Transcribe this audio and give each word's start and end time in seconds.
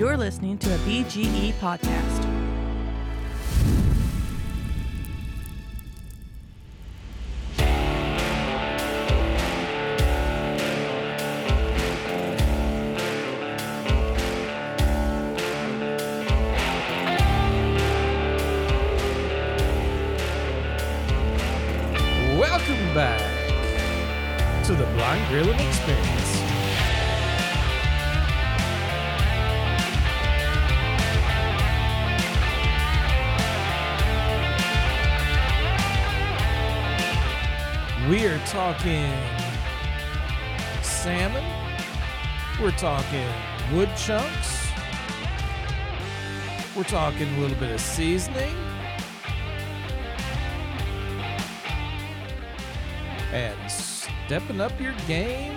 You're 0.00 0.16
listening 0.16 0.56
to 0.56 0.74
a 0.74 0.78
BGE 0.78 1.52
podcast. 1.60 2.19
Talking 38.80 39.12
salmon. 40.82 41.44
We're 42.58 42.70
talking 42.70 43.28
wood 43.74 43.90
chunks. 43.94 44.68
We're 46.74 46.84
talking 46.84 47.28
a 47.34 47.40
little 47.40 47.58
bit 47.58 47.72
of 47.72 47.80
seasoning. 47.80 48.56
and 53.32 53.70
stepping 53.70 54.60
up 54.60 54.72
your 54.80 54.94
game 55.06 55.56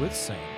with 0.00 0.12
Sam. 0.12 0.55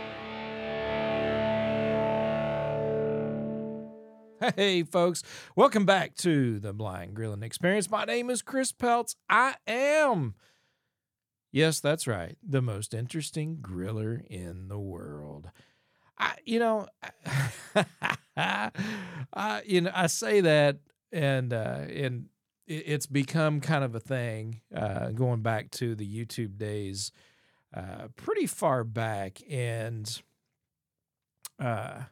Hey, 4.56 4.82
folks, 4.82 5.22
welcome 5.56 5.84
back 5.84 6.14
to 6.16 6.58
the 6.58 6.72
Blind 6.72 7.14
Grilling 7.14 7.42
Experience. 7.42 7.90
My 7.90 8.04
name 8.04 8.30
is 8.30 8.42
Chris 8.42 8.72
Peltz. 8.72 9.14
I 9.28 9.54
am, 9.66 10.34
yes, 11.52 11.80
that's 11.80 12.06
right, 12.06 12.36
the 12.46 12.62
most 12.62 12.94
interesting 12.94 13.58
griller 13.60 14.24
in 14.26 14.68
the 14.68 14.78
world. 14.78 15.50
I, 16.18 16.34
you 16.44 16.58
know, 16.58 16.88
I, 18.36 19.62
you 19.66 19.82
know, 19.82 19.90
I 19.94 20.06
say 20.06 20.40
that, 20.42 20.78
and 21.12 21.52
uh, 21.52 21.84
and 21.88 22.26
it- 22.66 22.84
it's 22.86 23.06
become 23.06 23.60
kind 23.60 23.84
of 23.84 23.94
a 23.94 24.00
thing 24.00 24.60
uh, 24.74 25.10
going 25.10 25.42
back 25.42 25.70
to 25.72 25.94
the 25.94 26.06
YouTube 26.06 26.58
days, 26.58 27.12
uh, 27.74 28.08
pretty 28.16 28.46
far 28.46 28.84
back, 28.84 29.40
and 29.50 30.22
uh, 31.58 32.02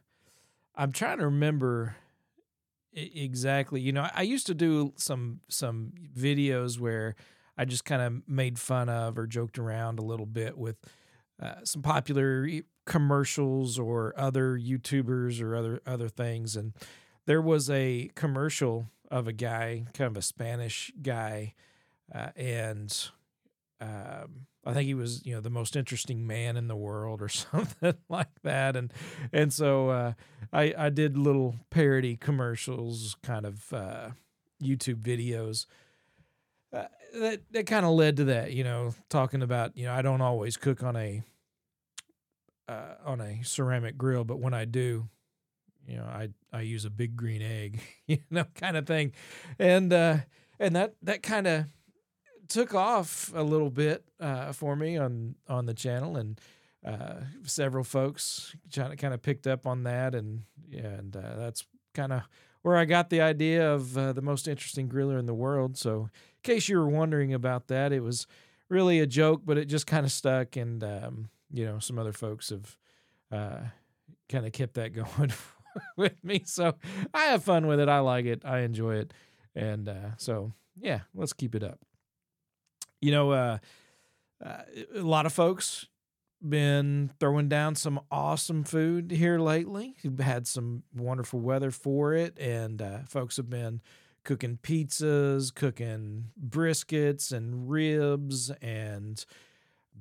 I'm 0.75 0.91
trying 0.91 1.19
to 1.19 1.25
remember 1.25 1.95
exactly. 2.93 3.81
You 3.81 3.91
know, 3.91 4.07
I- 4.13 4.21
used 4.23 4.47
to 4.47 4.53
do 4.55 4.93
some 4.97 5.41
some 5.49 5.93
videos 6.17 6.79
where 6.79 7.15
I 7.57 7.65
just 7.65 7.85
kind 7.85 8.01
of 8.01 8.27
made 8.27 8.59
fun 8.59 8.89
of 8.89 9.17
or 9.17 9.27
joked 9.27 9.57
around 9.57 9.99
a 9.99 10.03
little 10.03 10.25
bit 10.25 10.57
with 10.57 10.77
uh, 11.41 11.55
some 11.63 11.81
popular 11.81 12.47
commercials 12.85 13.77
or 13.77 14.13
other 14.17 14.57
YouTubers 14.57 15.41
or 15.41 15.55
other 15.55 15.81
other 15.85 16.09
things, 16.09 16.55
and 16.55 16.73
there 17.25 17.41
was 17.41 17.69
a 17.69 18.09
commercial 18.15 18.87
of 19.11 19.27
a 19.27 19.33
guy, 19.33 19.85
kind 19.93 20.09
of 20.11 20.17
a 20.17 20.21
Spanish 20.21 20.91
guy, 21.01 21.53
uh, 22.13 22.29
and 22.35 23.09
um, 23.79 24.47
I 24.67 24.73
think 24.73 24.87
he 24.87 24.93
was, 24.93 25.25
you 25.25 25.33
know, 25.33 25.39
the 25.39 25.49
most 25.49 25.75
interesting 25.75 26.27
man 26.27 26.57
in 26.57 26.67
the 26.67 26.75
world 26.75 27.21
or 27.21 27.29
something 27.29 27.95
like 28.09 28.41
that. 28.43 28.75
And 28.75 28.91
and 29.31 29.53
so 29.53 29.89
uh, 29.89 30.13
I 30.51 30.73
I 30.77 30.89
did 30.89 31.17
little 31.17 31.55
parody 31.69 32.17
commercials, 32.17 33.15
kind 33.23 33.45
of 33.45 33.71
uh, 33.71 34.09
YouTube 34.61 35.01
videos. 35.01 35.65
Uh, 36.73 36.87
that 37.15 37.41
that 37.51 37.65
kind 37.65 37.85
of 37.85 37.93
led 37.93 38.17
to 38.17 38.25
that, 38.25 38.51
you 38.51 38.63
know, 38.63 38.93
talking 39.09 39.41
about, 39.41 39.77
you 39.77 39.85
know, 39.85 39.93
I 39.93 40.01
don't 40.01 40.21
always 40.21 40.57
cook 40.57 40.83
on 40.83 40.97
a 40.97 41.23
uh, 42.67 42.95
on 43.05 43.21
a 43.21 43.41
ceramic 43.43 43.97
grill, 43.97 44.25
but 44.25 44.39
when 44.39 44.53
I 44.53 44.65
do, 44.65 45.07
you 45.87 45.95
know, 45.95 46.03
I 46.03 46.29
I 46.51 46.61
use 46.61 46.83
a 46.83 46.89
big 46.89 47.15
green 47.15 47.41
egg, 47.41 47.79
you 48.07 48.19
know, 48.29 48.45
kind 48.55 48.75
of 48.75 48.85
thing, 48.85 49.13
and 49.57 49.93
uh, 49.93 50.17
and 50.59 50.75
that 50.75 50.95
that 51.03 51.23
kind 51.23 51.47
of 51.47 51.65
took 52.49 52.73
off 52.73 53.31
a 53.35 53.43
little 53.43 53.69
bit 53.69 54.03
uh, 54.19 54.51
for 54.53 54.75
me 54.75 54.97
on 54.97 55.35
on 55.47 55.65
the 55.65 55.73
channel, 55.73 56.17
and 56.17 56.39
uh, 56.85 57.21
several 57.43 57.83
folks 57.83 58.55
kind 58.73 59.13
of 59.13 59.21
picked 59.21 59.47
up 59.47 59.65
on 59.65 59.83
that, 59.83 60.15
and 60.15 60.43
and 60.71 61.15
uh, 61.15 61.35
that's 61.37 61.65
kind 61.93 62.13
of 62.13 62.23
where 62.61 62.77
I 62.77 62.85
got 62.85 63.09
the 63.09 63.21
idea 63.21 63.73
of 63.73 63.97
uh, 63.97 64.13
the 64.13 64.21
most 64.21 64.47
interesting 64.47 64.89
griller 64.89 65.19
in 65.19 65.25
the 65.25 65.33
world. 65.33 65.77
So, 65.77 66.01
in 66.01 66.09
case 66.43 66.69
you 66.69 66.77
were 66.77 66.89
wondering 66.89 67.33
about 67.33 67.67
that, 67.67 67.91
it 67.91 68.01
was 68.01 68.27
really 68.69 68.99
a 68.99 69.07
joke, 69.07 69.41
but 69.45 69.57
it 69.57 69.65
just 69.65 69.87
kind 69.87 70.05
of 70.05 70.11
stuck, 70.11 70.55
and 70.55 70.83
um, 70.83 71.29
you 71.51 71.65
know, 71.65 71.79
some 71.79 71.97
other 71.97 72.13
folks 72.13 72.49
have 72.49 72.77
uh, 73.31 73.59
kind 74.29 74.45
of 74.45 74.51
kept 74.51 74.75
that 74.75 74.93
going 74.93 75.33
with 75.95 76.23
me. 76.23 76.43
So 76.45 76.75
I 77.13 77.25
have 77.25 77.43
fun 77.43 77.67
with 77.67 77.79
it. 77.79 77.89
I 77.89 77.99
like 77.99 78.25
it. 78.25 78.43
I 78.45 78.59
enjoy 78.59 78.95
it. 78.95 79.13
And 79.55 79.89
uh, 79.89 80.15
so, 80.17 80.51
yeah, 80.79 81.01
let's 81.15 81.33
keep 81.33 81.55
it 81.55 81.63
up. 81.63 81.79
You 83.01 83.11
know, 83.11 83.31
uh, 83.31 83.57
uh, 84.43 84.61
a 84.95 85.01
lot 85.01 85.25
of 85.25 85.33
folks 85.33 85.87
been 86.47 87.11
throwing 87.19 87.49
down 87.49 87.75
some 87.75 87.99
awesome 88.11 88.63
food 88.63 89.11
here 89.11 89.39
lately. 89.39 89.95
We've 90.03 90.19
had 90.19 90.47
some 90.47 90.83
wonderful 90.95 91.39
weather 91.39 91.71
for 91.71 92.13
it, 92.13 92.37
and 92.39 92.81
uh, 92.81 92.99
folks 93.07 93.37
have 93.37 93.49
been 93.49 93.81
cooking 94.23 94.59
pizzas, 94.61 95.53
cooking 95.53 96.25
briskets 96.49 97.31
and 97.31 97.69
ribs 97.69 98.51
and 98.61 99.25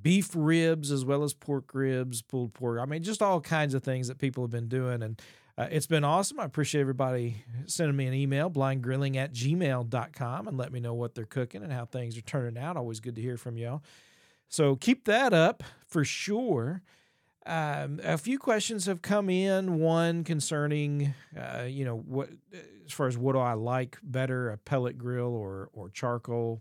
beef 0.02 0.30
ribs 0.34 0.90
as 0.90 1.04
well 1.04 1.22
as 1.22 1.32
pork 1.32 1.72
ribs, 1.72 2.22
pulled 2.22 2.52
pork. 2.52 2.80
I 2.80 2.86
mean, 2.86 3.02
just 3.02 3.22
all 3.22 3.40
kinds 3.40 3.72
of 3.74 3.82
things 3.82 4.08
that 4.08 4.18
people 4.18 4.42
have 4.42 4.50
been 4.50 4.68
doing. 4.68 5.02
And 5.02 5.20
uh, 5.58 5.68
it's 5.70 5.86
been 5.86 6.04
awesome. 6.04 6.38
I 6.38 6.44
appreciate 6.44 6.80
everybody 6.82 7.44
sending 7.66 7.96
me 7.96 8.06
an 8.06 8.14
email, 8.14 8.50
blindgrilling 8.50 9.16
at 9.16 9.32
gmail.com, 9.32 10.48
and 10.48 10.56
let 10.58 10.70
me 10.72 10.80
know 10.80 10.94
what 10.94 11.14
they're 11.14 11.24
cooking 11.24 11.62
and 11.62 11.72
how 11.72 11.86
things 11.86 12.18
are 12.18 12.22
turning 12.22 12.62
out. 12.62 12.76
Always 12.76 13.00
good 13.00 13.14
to 13.16 13.22
hear 13.22 13.36
from 13.36 13.56
y'all. 13.56 13.82
So 14.48 14.76
keep 14.76 15.06
that 15.06 15.32
up 15.32 15.62
for 15.86 16.04
sure. 16.04 16.82
Um, 17.46 18.00
a 18.02 18.18
few 18.18 18.38
questions 18.38 18.86
have 18.86 19.02
come 19.02 19.30
in. 19.30 19.78
One 19.78 20.24
concerning, 20.24 21.14
uh, 21.38 21.62
you 21.62 21.84
know, 21.84 21.96
what 21.96 22.28
as 22.84 22.92
far 22.92 23.06
as 23.06 23.16
what 23.16 23.32
do 23.32 23.38
I 23.38 23.52
like 23.52 23.98
better, 24.02 24.50
a 24.50 24.58
pellet 24.58 24.98
grill 24.98 25.34
or 25.34 25.70
or 25.72 25.88
charcoal. 25.88 26.60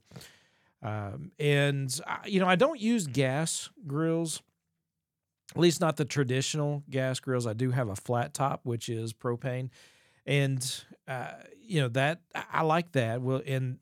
Um, 0.84 1.32
and 1.40 2.00
I, 2.06 2.20
you 2.28 2.40
know, 2.40 2.48
I 2.48 2.56
don't 2.56 2.80
use 2.80 3.08
gas 3.08 3.70
grills, 3.88 4.44
at 5.54 5.62
least 5.62 5.82
not 5.82 5.98
the 5.98 6.06
traditional 6.06 6.84
gas 6.90 7.20
grills. 7.20 7.46
I 7.46 7.54
do 7.54 7.72
have 7.72 7.90
a 7.90 7.96
flat 7.96 8.34
top, 8.34 8.62
which 8.64 8.90
is 8.90 9.14
propane, 9.14 9.70
and 10.26 10.84
uh, 11.08 11.32
you 11.62 11.82
know 11.82 11.90
that 11.90 12.22
I, 12.34 12.64
like 12.64 12.92
that. 12.94 13.22
Well, 13.22 13.42
and 13.46 13.78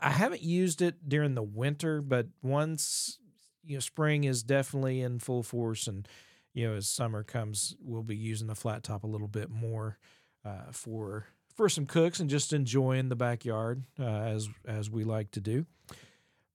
I 0.00 0.10
haven't 0.10 0.42
used 0.42 0.82
it 0.82 1.08
during 1.08 1.34
the 1.34 1.42
winter, 1.42 2.00
but 2.02 2.26
once 2.42 3.18
you 3.64 3.76
know 3.76 3.80
spring 3.80 4.24
is 4.24 4.42
definitely 4.42 5.00
in 5.00 5.18
full 5.18 5.42
force, 5.42 5.86
and 5.86 6.06
you 6.52 6.68
know 6.68 6.74
as 6.74 6.88
summer 6.88 7.22
comes, 7.22 7.76
we'll 7.80 8.02
be 8.02 8.16
using 8.16 8.48
the 8.48 8.54
flat 8.54 8.82
top 8.82 9.04
a 9.04 9.08
little 9.08 9.28
bit 9.28 9.50
more 9.50 9.98
uh, 10.44 10.72
for 10.72 11.26
for 11.54 11.68
some 11.68 11.86
cooks 11.86 12.18
and 12.18 12.28
just 12.28 12.52
enjoying 12.52 13.08
the 13.08 13.16
backyard 13.16 13.84
uh, 13.98 14.04
as 14.04 14.48
as 14.66 14.90
we 14.90 15.04
like 15.04 15.30
to 15.32 15.40
do. 15.40 15.66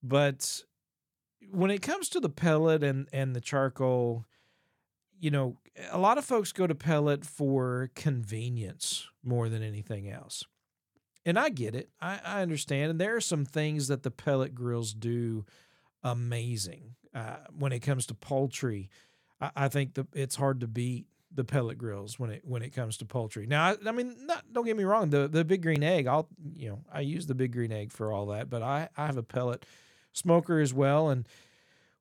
But 0.03 0.63
when 1.51 1.71
it 1.71 1.81
comes 1.81 2.09
to 2.09 2.19
the 2.19 2.29
pellet 2.29 2.83
and 2.83 3.07
and 3.13 3.35
the 3.35 3.41
charcoal, 3.41 4.25
you 5.19 5.31
know, 5.31 5.57
a 5.91 5.97
lot 5.97 6.17
of 6.17 6.25
folks 6.25 6.51
go 6.51 6.67
to 6.67 6.75
pellet 6.75 7.25
for 7.25 7.91
convenience 7.95 9.07
more 9.23 9.49
than 9.49 9.63
anything 9.63 10.09
else. 10.09 10.43
And 11.25 11.37
I 11.37 11.49
get 11.49 11.75
it. 11.75 11.89
I, 12.01 12.19
I 12.23 12.41
understand. 12.41 12.91
And 12.91 12.99
there 13.01 13.15
are 13.15 13.21
some 13.21 13.45
things 13.45 13.87
that 13.89 14.03
the 14.03 14.11
pellet 14.11 14.55
grills 14.55 14.93
do 14.93 15.45
amazing. 16.03 16.95
Uh, 17.13 17.37
when 17.57 17.71
it 17.71 17.79
comes 17.79 18.05
to 18.07 18.13
poultry, 18.13 18.89
I, 19.41 19.51
I 19.55 19.67
think 19.67 19.95
that 19.95 20.07
it's 20.13 20.35
hard 20.35 20.61
to 20.61 20.67
beat 20.67 21.05
the 21.33 21.43
pellet 21.43 21.77
grills 21.77 22.17
when 22.17 22.31
it 22.31 22.41
when 22.43 22.61
it 22.61 22.71
comes 22.71 22.97
to 22.97 23.05
poultry. 23.05 23.45
Now, 23.45 23.65
I, 23.65 23.75
I 23.85 23.91
mean, 23.91 24.15
not, 24.25 24.45
don't 24.51 24.65
get 24.65 24.77
me 24.77 24.83
wrong. 24.83 25.09
The 25.09 25.27
the 25.27 25.43
big 25.43 25.61
green 25.61 25.83
egg, 25.83 26.07
I'll 26.07 26.27
you 26.53 26.69
know, 26.69 26.79
I 26.91 27.01
use 27.01 27.27
the 27.27 27.35
big 27.35 27.51
green 27.53 27.71
egg 27.71 27.91
for 27.91 28.11
all 28.11 28.27
that, 28.27 28.49
but 28.49 28.61
I 28.61 28.89
I 28.97 29.05
have 29.05 29.17
a 29.17 29.23
pellet 29.23 29.65
smoker 30.13 30.59
as 30.59 30.73
well, 30.73 31.09
and 31.09 31.27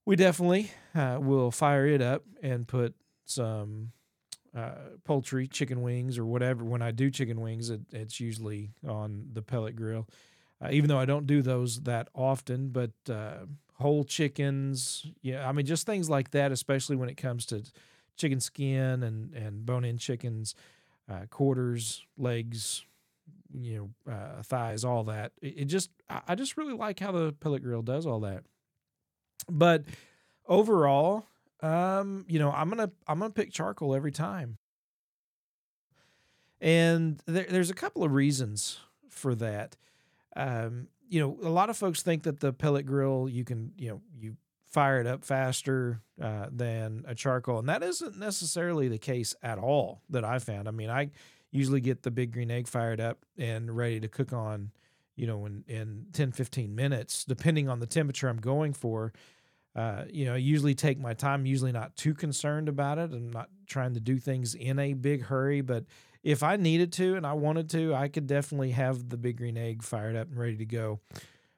we 0.05 0.17
definitely 0.17 0.71
uh, 0.95 1.19
will 1.21 1.51
fire 1.51 1.87
it 1.87 2.01
up 2.01 2.25
and 2.43 2.67
put 2.67 2.95
some 3.31 3.93
uh, 4.57 4.71
poultry, 5.05 5.47
chicken 5.47 5.83
wings, 5.83 6.19
or 6.19 6.25
whatever. 6.25 6.65
When 6.65 6.83
I 6.83 6.91
do 6.91 7.11
chicken 7.11 7.41
wings, 7.41 7.71
it, 7.71 7.81
it's 7.93 8.21
usually 8.21 8.71
on 8.87 9.29
the 9.33 9.43
pellet 9.43 9.77
grill. 9.77 10.09
Uh, 10.61 10.71
even 10.73 10.89
though 10.89 10.99
I 10.99 11.05
don't 11.05 11.27
do 11.27 11.41
those 11.43 11.83
that 11.83 12.09
often, 12.15 12.71
but 12.71 12.91
uh, 13.09 13.47
whole 13.75 14.05
chickens. 14.05 15.07
Yeah, 15.23 15.49
I 15.49 15.53
mean 15.53 15.67
just 15.67 15.87
things 15.87 16.11
like 16.11 16.31
that, 16.33 16.51
especially 16.51 16.97
when 16.97 17.09
it 17.09 17.17
comes 17.17 17.47
to 17.47 17.63
chicken 18.17 18.41
skin 18.41 19.03
and 19.03 19.33
and 19.35 19.65
bone 19.65 19.85
in 19.85 19.99
chickens, 19.99 20.55
uh, 21.09 21.27
quarters, 21.31 22.05
legs, 22.17 22.85
you 23.55 23.93
know, 24.07 24.13
uh, 24.13 24.43
thighs, 24.43 24.85
all 24.85 25.05
that. 25.05 25.33
It, 25.41 25.67
just 25.67 25.91
I 26.27 26.35
just 26.35 26.57
really 26.57 26.75
like 26.75 26.99
how 26.99 27.13
the 27.13 27.33
pellet 27.33 27.63
grill 27.63 27.83
does 27.83 28.07
all 28.07 28.21
that. 28.21 28.43
But 29.49 29.85
overall, 30.47 31.27
um, 31.61 32.25
you 32.29 32.39
know, 32.39 32.51
I'm 32.51 32.69
gonna 32.69 32.91
I'm 33.07 33.19
gonna 33.19 33.33
pick 33.33 33.53
charcoal 33.53 33.95
every 33.95 34.13
time. 34.13 34.59
And 36.61 37.23
there, 37.27 37.47
there's 37.49 37.71
a 37.71 37.75
couple 37.75 38.03
of 38.03 38.13
reasons 38.13 38.81
for 39.09 39.35
that. 39.37 39.77
Um, 40.35 40.89
you 41.09 41.21
know, 41.21 41.39
a 41.43 41.51
lot 41.51 41.71
of 41.71 41.77
folks 41.77 42.03
think 42.03 42.25
that 42.25 42.41
the 42.41 42.53
pellet 42.53 42.87
grill 42.87 43.29
you 43.29 43.45
can, 43.45 43.73
you 43.79 43.91
know, 43.91 44.01
you 44.19 44.37
fire 44.69 45.01
it 45.01 45.07
up 45.07 45.25
faster 45.25 46.03
uh, 46.21 46.47
than 46.51 47.05
a 47.07 47.15
charcoal, 47.15 47.59
and 47.59 47.69
that 47.69 47.83
isn't 47.83 48.19
necessarily 48.19 48.89
the 48.89 48.99
case 48.99 49.35
at 49.43 49.59
all 49.59 50.03
that 50.11 50.25
I 50.25 50.39
found. 50.39 50.69
I 50.69 50.73
mean, 50.73 50.91
I 50.91 51.11
usually 51.51 51.81
get 51.81 52.03
the 52.03 52.11
big 52.11 52.33
green 52.33 52.51
egg 52.51 52.69
fired 52.69 53.01
up 53.01 53.25
and 53.39 53.75
ready 53.75 54.01
to 54.01 54.09
cook 54.09 54.33
on, 54.33 54.71
you 55.17 55.27
know, 55.27 55.47
in, 55.47 55.65
in 55.67 56.07
10, 56.13 56.33
15 56.33 56.75
minutes, 56.75 57.25
depending 57.25 57.69
on 57.69 57.81
the 57.81 57.87
temperature 57.87 58.29
I'm 58.29 58.41
going 58.41 58.73
for. 58.75 59.13
Uh, 59.77 60.05
you 60.11 60.25
know, 60.25 60.35
I 60.35 60.39
usually 60.39 60.75
take 60.75 60.99
my 60.99 61.15
time, 61.15 61.47
usually 61.47 61.73
not 61.73 61.95
too 61.97 62.15
concerned 62.15 62.69
about 62.69 62.99
it. 62.99 63.13
I'm 63.13 63.31
not 63.31 63.49
trying 63.67 63.95
to 63.95 64.01
do 64.01 64.19
things 64.19 64.55
in 64.55 64.79
a 64.79 64.93
big 64.95 65.23
hurry, 65.25 65.61
but 65.61 65.85
if 66.23 66.43
I 66.43 66.57
needed 66.57 66.93
to 66.95 67.15
and 67.17 67.27
I 67.27 67.35
wanted 67.35 67.71
to, 67.71 67.95
I 67.95 68.09
could 68.09 68.27
definitely 68.27 68.73
have 68.73 69.09
the 69.09 69.17
big 69.17 69.37
green 69.37 69.57
egg 69.57 69.83
fired 69.83 70.17
up 70.17 70.29
and 70.29 70.39
ready 70.39 70.57
to 70.57 70.65
go. 70.65 71.01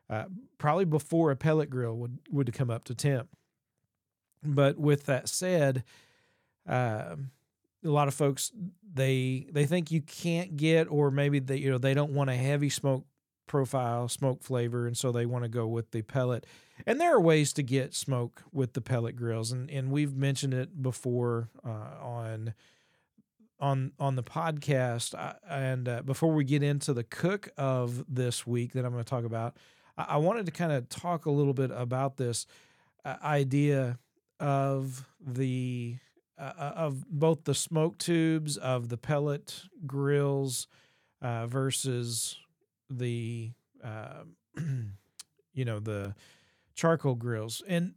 Uh, 0.08 0.24
probably 0.58 0.84
before 0.84 1.30
a 1.30 1.36
pellet 1.36 1.70
grill 1.70 1.96
would 1.96 2.18
would 2.30 2.52
come 2.52 2.70
up 2.70 2.84
to 2.84 2.94
temp. 2.94 3.28
But 4.42 4.78
with 4.78 5.06
that 5.06 5.28
said, 5.28 5.84
uh, 6.68 7.16
a 7.84 7.88
lot 7.88 8.08
of 8.08 8.14
folks 8.14 8.52
they 8.92 9.46
they 9.52 9.66
think 9.66 9.90
you 9.90 10.02
can't 10.02 10.56
get, 10.56 10.90
or 10.90 11.10
maybe 11.10 11.38
they 11.38 11.56
you 11.56 11.70
know 11.70 11.78
they 11.78 11.94
don't 11.94 12.12
want 12.12 12.28
a 12.28 12.34
heavy 12.34 12.70
smoke 12.70 13.06
profile, 13.46 14.08
smoke 14.08 14.42
flavor, 14.42 14.86
and 14.86 14.96
so 14.96 15.12
they 15.12 15.26
want 15.26 15.44
to 15.44 15.48
go 15.48 15.66
with 15.66 15.90
the 15.92 16.02
pellet. 16.02 16.46
And 16.86 17.00
there 17.00 17.14
are 17.14 17.20
ways 17.20 17.52
to 17.54 17.62
get 17.62 17.94
smoke 17.94 18.42
with 18.52 18.72
the 18.72 18.80
pellet 18.80 19.16
grills, 19.16 19.52
and 19.52 19.70
and 19.70 19.90
we've 19.90 20.14
mentioned 20.16 20.54
it 20.54 20.82
before 20.82 21.48
uh, 21.64 22.02
on 22.02 22.54
on 23.60 23.92
on 23.98 24.16
the 24.16 24.22
podcast. 24.22 25.14
and 25.48 25.88
uh, 25.88 26.02
before 26.02 26.32
we 26.32 26.44
get 26.44 26.62
into 26.62 26.92
the 26.92 27.04
cook 27.04 27.50
of 27.56 28.04
this 28.08 28.46
week 28.46 28.72
that 28.72 28.84
I'm 28.84 28.92
going 28.92 29.04
to 29.04 29.08
talk 29.10 29.24
about, 29.24 29.56
I, 29.96 30.06
I 30.10 30.16
wanted 30.16 30.46
to 30.46 30.52
kind 30.52 30.72
of 30.72 30.88
talk 30.88 31.26
a 31.26 31.30
little 31.30 31.54
bit 31.54 31.70
about 31.70 32.16
this 32.16 32.46
uh, 33.04 33.16
idea 33.22 33.98
of 34.38 35.06
the 35.20 35.96
uh, 36.38 36.52
uh, 36.58 36.72
of 36.76 37.06
both 37.10 37.44
the 37.44 37.54
smoke 37.54 37.98
tubes 37.98 38.56
of 38.56 38.88
the 38.88 38.96
pellet 38.96 39.62
grills 39.86 40.66
uh, 41.20 41.46
versus 41.46 42.38
the 42.88 43.50
you 45.52 45.64
know 45.64 45.78
the 45.78 46.14
charcoal 46.80 47.14
grills 47.14 47.62
and 47.68 47.92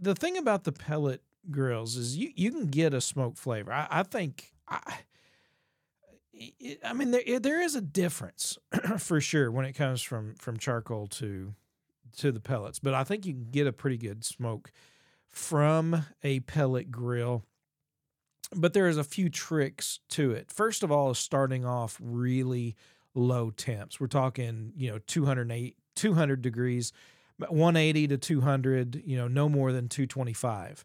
the 0.00 0.14
thing 0.14 0.36
about 0.36 0.62
the 0.62 0.70
pellet 0.70 1.20
grills 1.50 1.96
is 1.96 2.16
you, 2.16 2.30
you 2.36 2.52
can 2.52 2.66
get 2.66 2.94
a 2.94 3.00
smoke 3.00 3.36
flavor. 3.36 3.72
I, 3.72 3.88
I 3.90 4.02
think 4.04 4.52
I, 4.68 4.98
I 6.84 6.92
mean, 6.92 7.10
there 7.10 7.40
there 7.40 7.60
is 7.60 7.74
a 7.74 7.80
difference 7.80 8.56
for 8.98 9.20
sure 9.20 9.50
when 9.50 9.64
it 9.64 9.72
comes 9.72 10.00
from 10.00 10.36
from 10.36 10.58
charcoal 10.58 11.08
to 11.08 11.54
to 12.18 12.30
the 12.30 12.38
pellets, 12.38 12.78
but 12.78 12.94
I 12.94 13.02
think 13.02 13.26
you 13.26 13.32
can 13.32 13.50
get 13.50 13.66
a 13.66 13.72
pretty 13.72 13.96
good 13.96 14.24
smoke 14.24 14.70
from 15.28 16.06
a 16.22 16.38
pellet 16.40 16.92
grill. 16.92 17.42
But 18.54 18.74
there 18.74 18.86
is 18.86 18.96
a 18.96 19.04
few 19.04 19.28
tricks 19.28 19.98
to 20.10 20.30
it. 20.30 20.52
First 20.52 20.84
of 20.84 20.92
all, 20.92 21.10
is 21.10 21.18
starting 21.18 21.64
off 21.64 21.98
really 22.00 22.76
low 23.14 23.50
temps. 23.50 24.00
We're 24.00 24.06
talking, 24.06 24.72
you 24.76 24.90
know, 24.90 24.98
208, 25.06 25.76
200 25.94 26.42
degrees, 26.42 26.92
180 27.48 28.08
to 28.08 28.18
200, 28.18 29.02
you 29.04 29.16
know, 29.16 29.28
no 29.28 29.48
more 29.48 29.72
than 29.72 29.88
225 29.88 30.84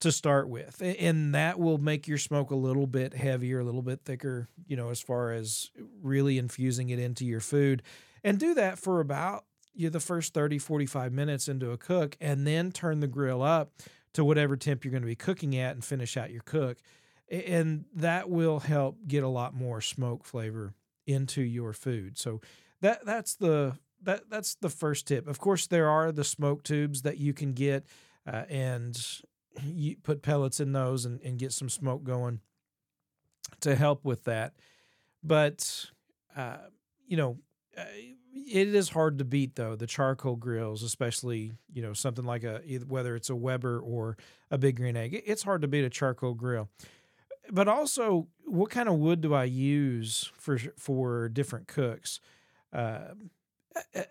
to 0.00 0.12
start 0.12 0.48
with. 0.48 0.80
And 0.80 1.34
that 1.34 1.58
will 1.58 1.78
make 1.78 2.06
your 2.06 2.18
smoke 2.18 2.50
a 2.50 2.56
little 2.56 2.86
bit 2.86 3.14
heavier, 3.14 3.60
a 3.60 3.64
little 3.64 3.82
bit 3.82 4.00
thicker, 4.04 4.48
you 4.66 4.76
know, 4.76 4.90
as 4.90 5.00
far 5.00 5.32
as 5.32 5.70
really 6.02 6.38
infusing 6.38 6.90
it 6.90 6.98
into 6.98 7.24
your 7.24 7.40
food. 7.40 7.82
And 8.22 8.38
do 8.38 8.54
that 8.54 8.78
for 8.78 9.00
about 9.00 9.44
you 9.74 9.86
know, 9.86 9.90
the 9.90 10.00
first 10.00 10.34
30, 10.34 10.58
45 10.58 11.12
minutes 11.12 11.48
into 11.48 11.70
a 11.70 11.76
cook, 11.76 12.16
and 12.20 12.46
then 12.46 12.72
turn 12.72 13.00
the 13.00 13.06
grill 13.06 13.42
up 13.42 13.72
to 14.12 14.24
whatever 14.24 14.56
temp 14.56 14.84
you're 14.84 14.90
going 14.90 15.02
to 15.02 15.06
be 15.06 15.14
cooking 15.14 15.56
at 15.56 15.74
and 15.74 15.84
finish 15.84 16.16
out 16.16 16.30
your 16.30 16.42
cook. 16.42 16.78
And 17.30 17.84
that 17.94 18.30
will 18.30 18.60
help 18.60 18.98
get 19.06 19.22
a 19.22 19.28
lot 19.28 19.54
more 19.54 19.80
smoke 19.80 20.24
flavor 20.24 20.74
into 21.06 21.42
your 21.42 21.72
food. 21.72 22.18
So 22.18 22.40
that 22.80 23.04
that's 23.04 23.34
the 23.34 23.78
that 24.02 24.30
that's 24.30 24.54
the 24.56 24.68
first 24.68 25.06
tip. 25.06 25.26
Of 25.26 25.38
course, 25.38 25.66
there 25.66 25.88
are 25.88 26.12
the 26.12 26.24
smoke 26.24 26.62
tubes 26.62 27.02
that 27.02 27.18
you 27.18 27.32
can 27.32 27.52
get, 27.52 27.86
uh, 28.26 28.44
and 28.48 28.98
you 29.64 29.96
put 30.02 30.22
pellets 30.22 30.60
in 30.60 30.72
those 30.72 31.04
and, 31.04 31.20
and 31.22 31.38
get 31.38 31.52
some 31.52 31.68
smoke 31.68 32.04
going 32.04 32.40
to 33.60 33.74
help 33.74 34.04
with 34.04 34.24
that. 34.24 34.54
But, 35.22 35.86
uh, 36.36 36.58
you 37.06 37.16
know, 37.16 37.38
uh, 37.76 37.82
it 38.32 38.74
is 38.74 38.90
hard 38.90 39.18
to 39.18 39.24
beat 39.24 39.56
though 39.56 39.74
the 39.76 39.86
charcoal 39.86 40.36
grills, 40.36 40.82
especially 40.82 41.52
you 41.72 41.82
know 41.82 41.92
something 41.92 42.24
like 42.24 42.44
a 42.44 42.60
whether 42.86 43.16
it's 43.16 43.30
a 43.30 43.36
Weber 43.36 43.80
or 43.80 44.16
a 44.50 44.58
Big 44.58 44.76
Green 44.76 44.96
Egg. 44.96 45.22
It's 45.26 45.42
hard 45.42 45.62
to 45.62 45.68
beat 45.68 45.84
a 45.84 45.90
charcoal 45.90 46.34
grill. 46.34 46.68
But 47.50 47.66
also, 47.66 48.28
what 48.44 48.70
kind 48.70 48.88
of 48.88 48.96
wood 48.96 49.20
do 49.20 49.34
I 49.34 49.44
use 49.44 50.30
for 50.36 50.58
for 50.76 51.28
different 51.28 51.66
cooks? 51.66 52.20
Uh, 52.72 53.14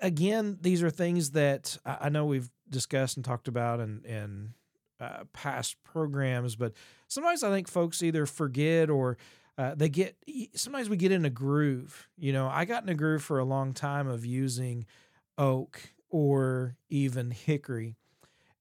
again, 0.01 0.57
these 0.62 0.83
are 0.83 0.89
things 0.89 1.31
that 1.31 1.77
I 1.86 2.09
know 2.09 2.25
we've 2.25 2.50
discussed 2.69 3.18
and 3.18 3.25
talked 3.25 3.48
about, 3.48 3.80
in, 3.80 4.04
and 4.06 4.54
uh, 5.00 5.24
past 5.33 5.75
programs, 5.83 6.56
but 6.56 6.74
sometimes 7.07 7.44
I 7.44 7.50
think 7.50 7.68
folks 7.68 8.01
either 8.01 8.25
forget 8.25 8.89
or 8.89 9.18
uh, 9.57 9.74
they 9.75 9.89
get. 9.89 10.15
Sometimes 10.54 10.89
we 10.89 10.98
get 10.98 11.12
in 11.12 11.25
a 11.25 11.30
groove. 11.30 12.07
You 12.18 12.33
know, 12.33 12.48
I 12.48 12.65
got 12.65 12.83
in 12.83 12.89
a 12.89 12.95
groove 12.95 13.24
for 13.24 13.39
a 13.39 13.45
long 13.45 13.74
time 13.74 14.07
of 14.07 14.25
using 14.25 14.86
oak 15.38 15.94
or 16.10 16.77
even 16.89 17.31
hickory, 17.31 17.95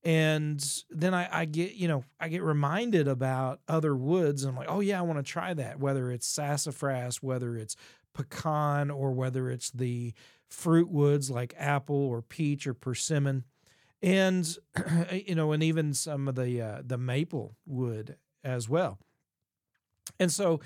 and 0.05 0.65
then 0.91 1.15
I, 1.15 1.29
I 1.31 1.45
get 1.45 1.75
you 1.75 1.89
know 1.89 2.05
I 2.19 2.29
get 2.29 2.43
reminded 2.43 3.09
about 3.09 3.61
other 3.69 3.95
woods, 3.95 4.43
and 4.43 4.51
I'm 4.51 4.57
like, 4.57 4.71
oh 4.71 4.81
yeah, 4.81 4.99
I 4.99 5.03
want 5.03 5.19
to 5.19 5.31
try 5.31 5.53
that. 5.55 5.79
Whether 5.81 6.11
it's 6.11 6.27
sassafras, 6.27 7.23
whether 7.23 7.57
it's 7.57 7.77
pecan, 8.15 8.91
or 8.91 9.13
whether 9.13 9.51
it's 9.51 9.71
the 9.71 10.15
fruit 10.57 10.89
woods 10.89 11.31
like 11.31 11.55
apple 11.59 11.97
or 11.97 12.23
peach 12.23 12.67
or 12.67 12.73
persimmon. 12.73 13.45
And 14.03 14.57
you 15.13 15.35
know, 15.35 15.53
and 15.53 15.63
even 15.63 15.93
some 15.95 16.29
of 16.29 16.35
the 16.35 16.61
uh, 16.61 16.83
the 16.85 16.99
maple 16.99 17.57
wood 17.67 18.17
as 18.43 18.69
well. 18.69 18.99
And 20.19 20.33
so 20.33 20.61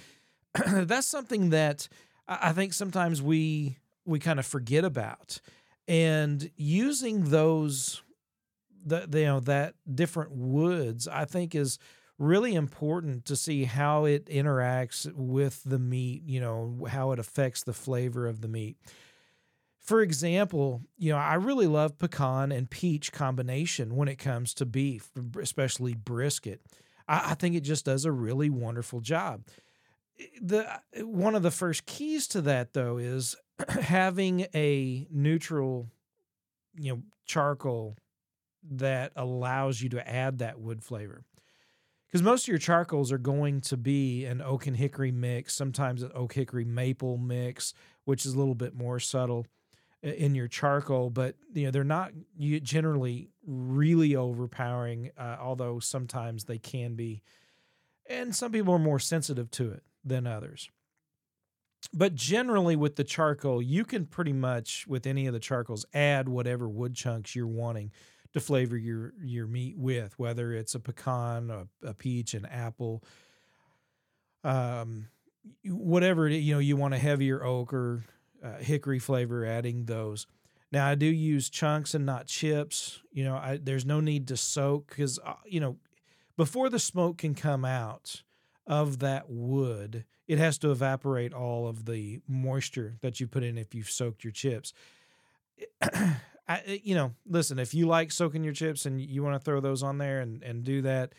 that's 0.66 1.06
something 1.06 1.50
that 1.50 1.88
I 2.28 2.52
think 2.52 2.72
sometimes 2.72 3.20
we 3.20 3.78
we 4.04 4.18
kind 4.18 4.38
of 4.38 4.46
forget 4.46 4.84
about, 4.84 5.40
and 5.88 6.50
using 6.56 7.30
those 7.30 8.02
the 8.84 9.08
you 9.12 9.26
know 9.26 9.40
that 9.40 9.74
different 9.92 10.32
woods 10.32 11.08
I 11.08 11.24
think 11.24 11.54
is 11.54 11.78
really 12.18 12.54
important 12.54 13.24
to 13.24 13.34
see 13.34 13.64
how 13.64 14.04
it 14.04 14.26
interacts 14.26 15.10
with 15.14 15.62
the 15.64 15.78
meat, 15.78 16.22
you 16.26 16.38
know, 16.38 16.86
how 16.90 17.12
it 17.12 17.18
affects 17.18 17.62
the 17.62 17.72
flavor 17.72 18.26
of 18.26 18.42
the 18.42 18.48
meat 18.48 18.76
for 19.90 20.02
example, 20.02 20.82
you 20.98 21.10
know, 21.10 21.18
I 21.18 21.34
really 21.34 21.66
love 21.66 21.98
pecan 21.98 22.52
and 22.52 22.70
peach 22.70 23.10
combination 23.10 23.96
when 23.96 24.06
it 24.06 24.20
comes 24.20 24.54
to 24.54 24.64
beef, 24.64 25.10
especially 25.42 25.94
brisket. 25.94 26.60
I, 27.08 27.32
I 27.32 27.34
think 27.34 27.56
it 27.56 27.62
just 27.62 27.86
does 27.86 28.04
a 28.04 28.12
really 28.12 28.50
wonderful 28.50 29.00
job. 29.00 29.48
The 30.40 30.80
one 31.00 31.34
of 31.34 31.42
the 31.42 31.50
first 31.50 31.86
keys 31.86 32.28
to 32.28 32.40
that 32.42 32.72
though 32.72 32.98
is 32.98 33.34
having 33.68 34.46
a 34.54 35.08
neutral, 35.10 35.88
you 36.78 36.92
know, 36.92 37.02
charcoal 37.26 37.96
that 38.70 39.10
allows 39.16 39.82
you 39.82 39.88
to 39.88 40.08
add 40.08 40.38
that 40.38 40.60
wood 40.60 40.84
flavor. 40.84 41.24
Because 42.06 42.22
most 42.22 42.44
of 42.44 42.48
your 42.48 42.58
charcoals 42.58 43.10
are 43.10 43.18
going 43.18 43.60
to 43.62 43.76
be 43.76 44.24
an 44.24 44.40
oak 44.40 44.68
and 44.68 44.76
hickory 44.76 45.10
mix, 45.10 45.52
sometimes 45.52 46.04
an 46.04 46.12
oak 46.14 46.34
hickory 46.34 46.64
maple 46.64 47.18
mix, 47.18 47.74
which 48.04 48.24
is 48.24 48.34
a 48.34 48.38
little 48.38 48.54
bit 48.54 48.72
more 48.72 49.00
subtle 49.00 49.46
in 50.02 50.34
your 50.34 50.48
charcoal, 50.48 51.10
but 51.10 51.36
you 51.52 51.64
know 51.64 51.70
they're 51.70 51.84
not 51.84 52.12
generally 52.38 53.30
really 53.46 54.16
overpowering, 54.16 55.10
uh, 55.18 55.36
although 55.40 55.78
sometimes 55.78 56.44
they 56.44 56.58
can 56.58 56.94
be, 56.94 57.22
and 58.08 58.34
some 58.34 58.52
people 58.52 58.74
are 58.74 58.78
more 58.78 58.98
sensitive 58.98 59.50
to 59.50 59.70
it 59.70 59.82
than 60.04 60.26
others. 60.26 60.70
But 61.92 62.14
generally, 62.14 62.76
with 62.76 62.96
the 62.96 63.04
charcoal, 63.04 63.60
you 63.62 63.84
can 63.84 64.06
pretty 64.06 64.32
much 64.32 64.86
with 64.86 65.06
any 65.06 65.26
of 65.26 65.32
the 65.32 65.40
charcoals 65.40 65.84
add 65.92 66.28
whatever 66.28 66.68
wood 66.68 66.94
chunks 66.94 67.34
you're 67.34 67.46
wanting 67.46 67.90
to 68.32 68.40
flavor 68.40 68.76
your 68.76 69.12
your 69.22 69.46
meat 69.46 69.76
with, 69.76 70.18
whether 70.18 70.52
it's 70.52 70.74
a 70.74 70.80
pecan, 70.80 71.50
a, 71.50 71.66
a 71.86 71.94
peach, 71.94 72.34
an 72.34 72.46
apple, 72.46 73.02
um, 74.44 75.08
whatever 75.64 76.28
it, 76.28 76.36
you 76.36 76.54
know 76.54 76.60
you 76.60 76.76
want 76.76 76.94
a 76.94 76.98
heavier 76.98 77.44
oak 77.44 77.72
or 77.72 78.04
uh, 78.42 78.58
hickory 78.58 78.98
flavor, 78.98 79.44
adding 79.44 79.86
those. 79.86 80.26
Now 80.72 80.86
I 80.86 80.94
do 80.94 81.06
use 81.06 81.50
chunks 81.50 81.94
and 81.94 82.06
not 82.06 82.26
chips. 82.26 83.00
You 83.12 83.24
know, 83.24 83.36
I, 83.36 83.58
there's 83.62 83.84
no 83.84 84.00
need 84.00 84.28
to 84.28 84.36
soak 84.36 84.88
because 84.88 85.18
uh, 85.24 85.34
you 85.44 85.60
know 85.60 85.76
before 86.36 86.70
the 86.70 86.78
smoke 86.78 87.18
can 87.18 87.34
come 87.34 87.64
out 87.64 88.22
of 88.66 89.00
that 89.00 89.28
wood, 89.28 90.04
it 90.28 90.38
has 90.38 90.58
to 90.58 90.70
evaporate 90.70 91.34
all 91.34 91.66
of 91.66 91.86
the 91.86 92.20
moisture 92.28 92.96
that 93.00 93.18
you 93.18 93.26
put 93.26 93.42
in 93.42 93.58
if 93.58 93.74
you've 93.74 93.90
soaked 93.90 94.22
your 94.22 94.32
chips. 94.32 94.72
I, 96.48 96.80
you 96.82 96.94
know, 96.94 97.12
listen, 97.26 97.58
if 97.58 97.74
you 97.74 97.86
like 97.86 98.10
soaking 98.10 98.42
your 98.42 98.52
chips 98.52 98.86
and 98.86 99.00
you 99.00 99.22
want 99.22 99.34
to 99.34 99.44
throw 99.44 99.60
those 99.60 99.82
on 99.82 99.98
there 99.98 100.20
and, 100.20 100.42
and 100.42 100.64
do 100.64 100.82
that, 100.82 101.12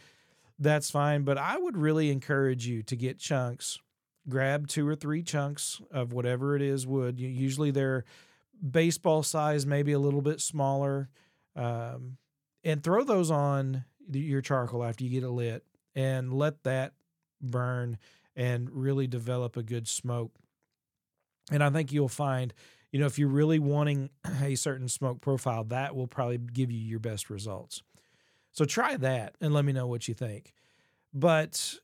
that's 0.59 0.89
fine. 0.91 1.23
But 1.23 1.37
I 1.37 1.57
would 1.57 1.77
really 1.77 2.09
encourage 2.09 2.67
you 2.67 2.83
to 2.83 2.95
get 2.95 3.19
chunks. 3.19 3.79
Grab 4.29 4.67
two 4.67 4.87
or 4.87 4.95
three 4.95 5.23
chunks 5.23 5.81
of 5.91 6.13
whatever 6.13 6.55
it 6.55 6.61
is 6.61 6.85
wood. 6.85 7.19
Usually 7.19 7.71
they're 7.71 8.05
baseball 8.69 9.23
size, 9.23 9.65
maybe 9.65 9.91
a 9.91 9.99
little 9.99 10.21
bit 10.21 10.39
smaller, 10.39 11.09
um, 11.55 12.17
and 12.63 12.83
throw 12.83 13.03
those 13.03 13.31
on 13.31 13.85
your 14.11 14.41
charcoal 14.41 14.83
after 14.83 15.03
you 15.03 15.09
get 15.09 15.23
it 15.23 15.29
lit 15.29 15.63
and 15.95 16.33
let 16.33 16.63
that 16.63 16.93
burn 17.41 17.97
and 18.35 18.69
really 18.71 19.07
develop 19.07 19.57
a 19.57 19.63
good 19.63 19.87
smoke. 19.87 20.31
And 21.51 21.63
I 21.63 21.69
think 21.69 21.91
you'll 21.91 22.07
find, 22.07 22.53
you 22.91 22.99
know, 22.99 23.05
if 23.05 23.17
you're 23.19 23.27
really 23.27 23.59
wanting 23.59 24.09
a 24.41 24.55
certain 24.55 24.87
smoke 24.87 25.21
profile, 25.21 25.63
that 25.65 25.95
will 25.95 26.07
probably 26.07 26.37
give 26.37 26.71
you 26.71 26.79
your 26.79 26.99
best 26.99 27.29
results. 27.29 27.83
So 28.51 28.65
try 28.65 28.97
that 28.97 29.35
and 29.41 29.53
let 29.53 29.65
me 29.65 29.73
know 29.73 29.87
what 29.87 30.07
you 30.07 30.13
think. 30.13 30.53
But 31.13 31.75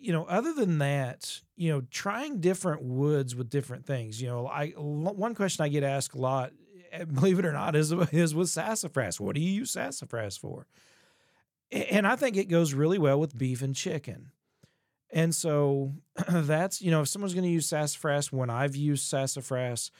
you 0.00 0.12
know, 0.12 0.24
other 0.24 0.52
than 0.52 0.78
that, 0.78 1.40
you 1.56 1.70
know, 1.72 1.82
trying 1.90 2.40
different 2.40 2.82
woods 2.82 3.34
with 3.34 3.48
different 3.50 3.86
things. 3.86 4.20
You 4.20 4.28
know, 4.28 4.46
I 4.46 4.70
one 4.76 5.34
question 5.34 5.64
I 5.64 5.68
get 5.68 5.82
asked 5.82 6.14
a 6.14 6.20
lot, 6.20 6.52
eh, 6.92 7.04
believe 7.12 7.38
it 7.38 7.46
or 7.46 7.52
not, 7.52 7.76
is 7.76 7.92
is 8.12 8.34
with 8.34 8.48
sassafras. 8.48 9.20
What 9.20 9.34
do 9.34 9.40
you 9.40 9.50
use 9.52 9.70
sassafras 9.70 10.36
for? 10.36 10.66
And 11.72 12.06
I 12.06 12.16
think 12.16 12.36
it 12.36 12.48
goes 12.48 12.74
really 12.74 12.98
well 12.98 13.20
with 13.20 13.38
beef 13.38 13.62
and 13.62 13.76
chicken. 13.76 14.32
And 15.12 15.32
so 15.34 15.92
that's, 16.28 16.82
you 16.82 16.90
know, 16.90 17.02
if 17.02 17.08
someone's 17.08 17.34
going 17.34 17.44
to 17.44 17.50
use 17.50 17.68
sassafras, 17.68 18.32
when 18.32 18.50
I've 18.50 18.74
used 18.74 19.04
sassafras, 19.04 19.92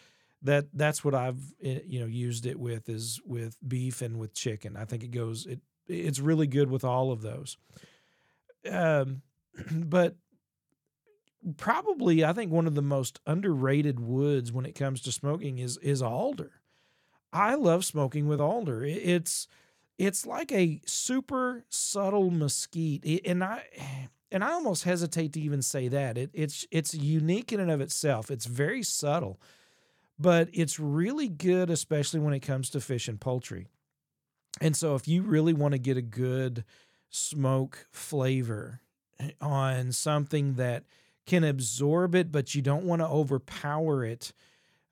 that 0.43 0.67
that's 0.73 1.05
what 1.05 1.15
I've 1.15 1.41
eh, 1.63 1.81
you 1.87 2.01
know 2.01 2.07
used 2.07 2.47
it 2.47 2.59
with 2.59 2.89
is 2.89 3.21
with 3.25 3.57
beef 3.67 4.03
and 4.03 4.19
with 4.19 4.35
chicken. 4.35 4.77
I 4.77 4.85
think 4.85 5.03
it 5.03 5.11
goes 5.11 5.47
it 5.47 5.61
it's 5.87 6.21
really 6.21 6.47
good 6.47 6.71
with 6.71 6.85
all 6.85 7.13
of 7.13 7.23
those. 7.23 7.57
Um, 8.71 9.23
but 9.71 10.17
probably 11.57 12.25
I 12.25 12.33
think 12.33 12.53
one 12.53 12.67
of 12.67 12.75
the 12.75 12.83
most 12.83 13.21
underrated 13.27 14.01
woods 14.01 14.53
when 14.53 14.67
it 14.67 14.75
comes 14.75 15.01
to 15.03 15.13
smoking 15.13 15.59
is 15.59 15.79
is 15.79 16.03
alder. 16.03 16.53
I 17.33 17.55
love 17.55 17.85
smoking 17.85 18.27
with 18.27 18.41
alder. 18.41 18.85
It's 18.85 19.47
it's 19.99 20.25
like 20.27 20.51
a 20.53 20.81
super 20.87 21.65
subtle 21.69 22.31
mesquite, 22.31 23.23
and 23.27 23.45
I 23.45 23.65
and 24.33 24.45
I 24.45 24.53
almost 24.53 24.85
hesitate 24.85 25.33
to 25.35 25.41
even 25.41 25.63
say 25.63 25.89
that. 25.89 26.19
It, 26.19 26.31
it's 26.33 26.67
it's 26.71 26.95
unique 26.95 27.53
in 27.53 27.61
and 27.61 27.71
of 27.71 27.81
itself. 27.81 28.31
It's 28.31 28.47
very 28.47 28.83
subtle, 28.83 29.41
but 30.19 30.49
it's 30.53 30.81
really 30.81 31.29
good, 31.29 31.71
especially 31.71 32.21
when 32.21 32.35
it 32.35 32.41
comes 32.41 32.71
to 32.71 32.81
fish 32.81 33.09
and 33.09 33.21
poultry. 33.21 33.69
And 34.61 34.77
so, 34.77 34.95
if 34.95 35.07
you 35.07 35.23
really 35.23 35.53
want 35.53 35.73
to 35.73 35.79
get 35.79 35.97
a 35.97 36.03
good 36.03 36.65
smoke 37.11 37.87
flavor 37.91 38.81
on 39.41 39.93
something 39.93 40.55
that 40.55 40.85
can 41.27 41.45
absorb 41.45 42.15
it, 42.15 42.33
but 42.33 42.55
you 42.55 42.63
don't 42.63 42.85
want 42.85 43.03
to 43.03 43.07
overpower 43.07 44.05
it, 44.05 44.33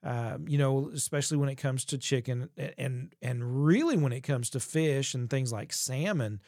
um, 0.03 0.47
you 0.47 0.57
know, 0.57 0.89
especially 0.93 1.37
when 1.37 1.49
it 1.49 1.55
comes 1.55 1.83
to 1.85 1.97
chicken 1.97 2.49
and 2.77 3.13
and 3.21 3.65
really 3.65 3.97
when 3.97 4.13
it 4.13 4.21
comes 4.21 4.49
to 4.51 4.59
fish 4.59 5.13
and 5.13 5.29
things 5.29 5.51
like 5.51 5.73
salmon, 5.73 6.39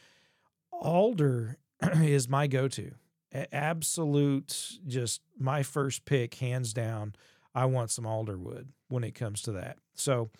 alder 0.72 1.58
is 1.96 2.28
my 2.28 2.46
go-to. 2.46 2.92
Absolute, 3.50 4.78
just 4.86 5.22
my 5.38 5.62
first 5.62 6.04
pick, 6.04 6.34
hands 6.34 6.72
down. 6.72 7.14
I 7.54 7.64
want 7.66 7.90
some 7.90 8.06
alder 8.06 8.38
wood 8.38 8.68
when 8.88 9.04
it 9.04 9.14
comes 9.14 9.42
to 9.42 9.52
that. 9.52 9.78
So, 9.94 10.30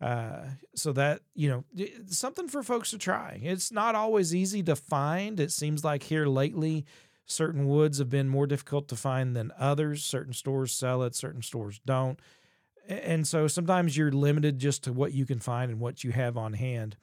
uh, 0.00 0.42
so 0.74 0.92
that 0.92 1.22
you 1.34 1.48
know, 1.48 1.86
something 2.06 2.48
for 2.48 2.62
folks 2.62 2.90
to 2.90 2.98
try. 2.98 3.40
It's 3.42 3.72
not 3.72 3.94
always 3.94 4.34
easy 4.34 4.62
to 4.64 4.76
find. 4.76 5.40
It 5.40 5.52
seems 5.52 5.84
like 5.84 6.04
here 6.04 6.26
lately, 6.26 6.84
certain 7.24 7.66
woods 7.66 7.98
have 7.98 8.10
been 8.10 8.28
more 8.28 8.46
difficult 8.46 8.88
to 8.88 8.96
find 8.96 9.36
than 9.36 9.52
others. 9.58 10.04
Certain 10.04 10.32
stores 10.32 10.72
sell 10.72 11.02
it, 11.02 11.14
certain 11.14 11.42
stores 11.42 11.80
don't, 11.84 12.20
and 12.88 13.26
so 13.26 13.46
sometimes 13.46 13.96
you're 13.96 14.12
limited 14.12 14.58
just 14.58 14.84
to 14.84 14.92
what 14.92 15.12
you 15.12 15.26
can 15.26 15.38
find 15.38 15.70
and 15.70 15.80
what 15.80 16.04
you 16.04 16.12
have 16.12 16.36
on 16.36 16.52
hand. 16.52 16.96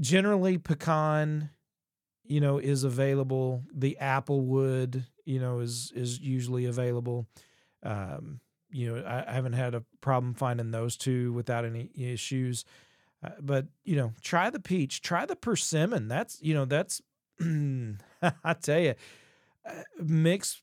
Generally, 0.00 0.58
pecan 0.58 1.50
you 2.26 2.40
know, 2.40 2.56
is 2.56 2.84
available. 2.84 3.62
The 3.70 3.98
apple 3.98 4.40
wood 4.40 5.04
you 5.24 5.40
know, 5.40 5.60
is 5.60 5.92
is 5.94 6.20
usually 6.20 6.66
available. 6.66 7.26
Um, 7.82 8.40
you 8.74 8.92
know, 8.92 9.04
I, 9.04 9.30
I, 9.30 9.32
haven't 9.32 9.52
had 9.52 9.74
a 9.76 9.84
problem 10.00 10.34
finding 10.34 10.72
those 10.72 10.96
two 10.96 11.32
without 11.32 11.64
any 11.64 11.90
issues. 11.94 12.64
Uh, 13.24 13.30
but 13.40 13.66
you 13.84 13.94
know, 13.94 14.12
try 14.20 14.50
the 14.50 14.58
peach, 14.58 15.00
try 15.00 15.24
the 15.24 15.36
persimmon. 15.36 16.08
That's 16.08 16.42
you 16.42 16.54
know, 16.54 16.64
that's 16.64 17.00
I 17.40 18.54
tell 18.60 18.80
you, 18.80 18.94
uh, 19.64 19.82
mix 20.02 20.60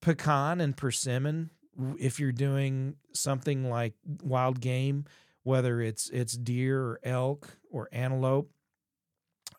pecan 0.00 0.60
and 0.60 0.76
persimmon. 0.76 1.50
If 1.98 2.20
you're 2.20 2.32
doing 2.32 2.94
something 3.12 3.68
like 3.68 3.94
wild 4.22 4.60
game, 4.60 5.06
whether 5.42 5.80
it's 5.80 6.10
it's 6.10 6.34
deer 6.34 6.80
or 6.80 7.00
elk 7.02 7.58
or 7.72 7.88
antelope, 7.90 8.52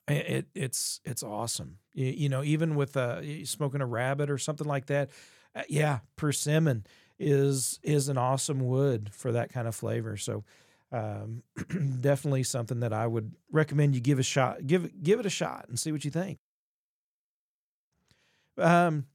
it 0.08 0.48
it's 0.56 1.02
it's 1.04 1.22
awesome. 1.22 1.80
You, 1.94 2.06
you 2.06 2.30
know, 2.30 2.44
even 2.44 2.76
with 2.76 2.96
uh, 2.96 3.46
smoking 3.46 3.82
a 3.82 3.86
rabbit 3.86 4.30
or 4.30 4.38
something 4.38 4.68
like 4.68 4.86
that. 4.86 5.10
Uh, 5.56 5.62
yeah, 5.70 6.00
persimmon 6.16 6.84
is 7.24 7.80
is 7.82 8.10
an 8.10 8.18
awesome 8.18 8.68
wood 8.68 9.10
for 9.14 9.32
that 9.32 9.52
kind 9.52 9.68
of 9.68 9.76
flavor. 9.76 10.18
So 10.18 10.44
um, 10.92 11.44
definitely 12.02 12.44
something 12.44 12.82
that 12.82 12.94
I 12.94 13.08
would 13.08 13.34
recommend 13.52 13.96
you 13.96 14.02
give 14.02 14.20
a 14.20 14.24
shot. 14.24 14.68
Give 14.68 15.02
give 15.02 15.20
it 15.20 15.26
a 15.26 15.30
shot 15.30 15.66
and 15.68 15.80
see 15.80 15.92
what 15.92 16.06
you 16.06 16.12
think. 16.12 16.40
Um. 18.58 19.06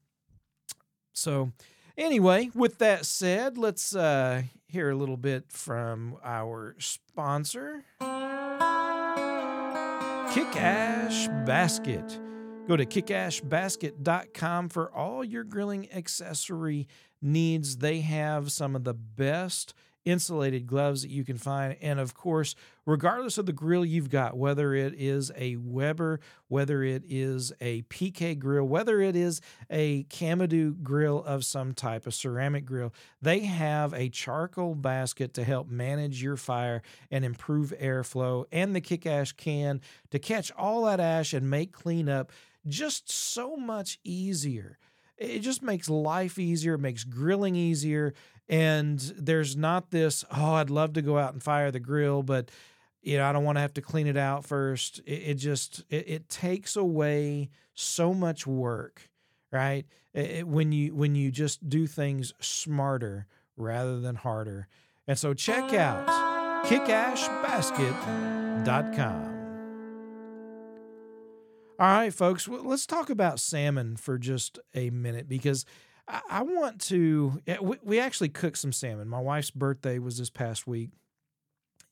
So 1.12 1.52
anyway, 1.96 2.50
with 2.54 2.78
that 2.78 3.04
said, 3.04 3.58
let's 3.58 3.94
uh, 3.94 4.42
hear 4.66 4.90
a 4.90 4.96
little 4.96 5.16
bit 5.16 5.50
from 5.50 6.16
our 6.24 6.76
sponsor. 6.78 7.84
Kick 10.32 10.56
Ash 10.56 11.28
Basket. 11.46 12.20
Go 12.68 12.76
to 12.76 12.84
kickashbasket.com 12.84 14.68
for 14.68 14.94
all 14.94 15.24
your 15.24 15.42
grilling 15.42 15.90
accessory 15.90 16.86
needs. 17.22 17.78
They 17.78 18.02
have 18.02 18.52
some 18.52 18.76
of 18.76 18.84
the 18.84 18.92
best 18.92 19.72
insulated 20.04 20.66
gloves 20.66 21.00
that 21.00 21.10
you 21.10 21.24
can 21.24 21.38
find. 21.38 21.76
And 21.80 21.98
of 21.98 22.12
course, 22.14 22.54
regardless 22.84 23.38
of 23.38 23.46
the 23.46 23.52
grill 23.52 23.86
you've 23.86 24.10
got, 24.10 24.36
whether 24.36 24.74
it 24.74 24.94
is 24.98 25.32
a 25.36 25.56
Weber, 25.56 26.20
whether 26.48 26.82
it 26.82 27.04
is 27.08 27.52
a 27.60 27.82
PK 27.82 28.38
grill, 28.38 28.64
whether 28.64 29.00
it 29.00 29.16
is 29.16 29.40
a 29.70 30.04
Kamado 30.04 30.82
grill 30.82 31.22
of 31.24 31.46
some 31.46 31.72
type, 31.72 32.06
a 32.06 32.12
ceramic 32.12 32.64
grill, 32.66 32.92
they 33.20 33.40
have 33.40 33.92
a 33.94 34.08
charcoal 34.08 34.74
basket 34.74 35.34
to 35.34 35.44
help 35.44 35.68
manage 35.68 36.22
your 36.22 36.36
fire 36.36 36.82
and 37.10 37.24
improve 37.24 37.72
airflow, 37.80 38.44
and 38.52 38.74
the 38.74 38.80
kick 38.80 39.06
ash 39.06 39.32
can 39.32 39.80
to 40.10 40.18
catch 40.18 40.52
all 40.52 40.84
that 40.84 41.00
ash 41.00 41.32
and 41.32 41.48
make 41.48 41.72
cleanup 41.72 42.30
just 42.66 43.10
so 43.10 43.56
much 43.56 43.98
easier 44.04 44.78
it 45.18 45.40
just 45.40 45.62
makes 45.62 45.90
life 45.90 46.38
easier, 46.38 46.74
it 46.74 46.80
makes 46.80 47.02
grilling 47.04 47.56
easier. 47.56 48.14
And 48.48 48.98
there's 49.16 49.56
not 49.56 49.90
this, 49.90 50.24
oh, 50.34 50.54
I'd 50.54 50.70
love 50.70 50.94
to 50.94 51.02
go 51.02 51.18
out 51.18 51.34
and 51.34 51.42
fire 51.42 51.70
the 51.70 51.80
grill, 51.80 52.22
but 52.22 52.50
you 53.02 53.18
know, 53.18 53.28
I 53.28 53.32
don't 53.32 53.44
want 53.44 53.56
to 53.56 53.60
have 53.60 53.74
to 53.74 53.82
clean 53.82 54.06
it 54.06 54.16
out 54.16 54.44
first. 54.44 55.00
It, 55.06 55.12
it 55.12 55.34
just 55.34 55.84
it, 55.90 56.08
it, 56.08 56.28
takes 56.28 56.74
away 56.76 57.50
so 57.74 58.12
much 58.12 58.44
work, 58.46 59.08
right? 59.52 59.86
It, 60.14 60.48
when 60.48 60.72
you 60.72 60.94
when 60.94 61.14
you 61.14 61.30
just 61.30 61.68
do 61.68 61.86
things 61.86 62.32
smarter 62.40 63.26
rather 63.56 64.00
than 64.00 64.16
harder. 64.16 64.66
And 65.06 65.16
so 65.18 65.32
check 65.32 65.72
out 65.74 66.06
ah. 66.08 66.64
kickashbasket.com. 66.66 69.37
All 71.80 71.86
right, 71.86 72.12
folks, 72.12 72.48
let's 72.48 72.86
talk 72.86 73.08
about 73.08 73.38
salmon 73.38 73.96
for 73.96 74.18
just 74.18 74.58
a 74.74 74.90
minute 74.90 75.28
because 75.28 75.64
I, 76.08 76.42
want 76.42 76.80
to. 76.86 77.40
Eh, 77.46 77.58
we 77.60 78.00
actually 78.00 78.30
cooked 78.30 78.58
some 78.58 78.72
salmon. 78.72 79.08
My 79.08 79.20
wife's 79.20 79.52
birthday 79.52 80.00
was 80.00 80.18
this 80.18 80.30
past 80.30 80.66
week, 80.66 80.90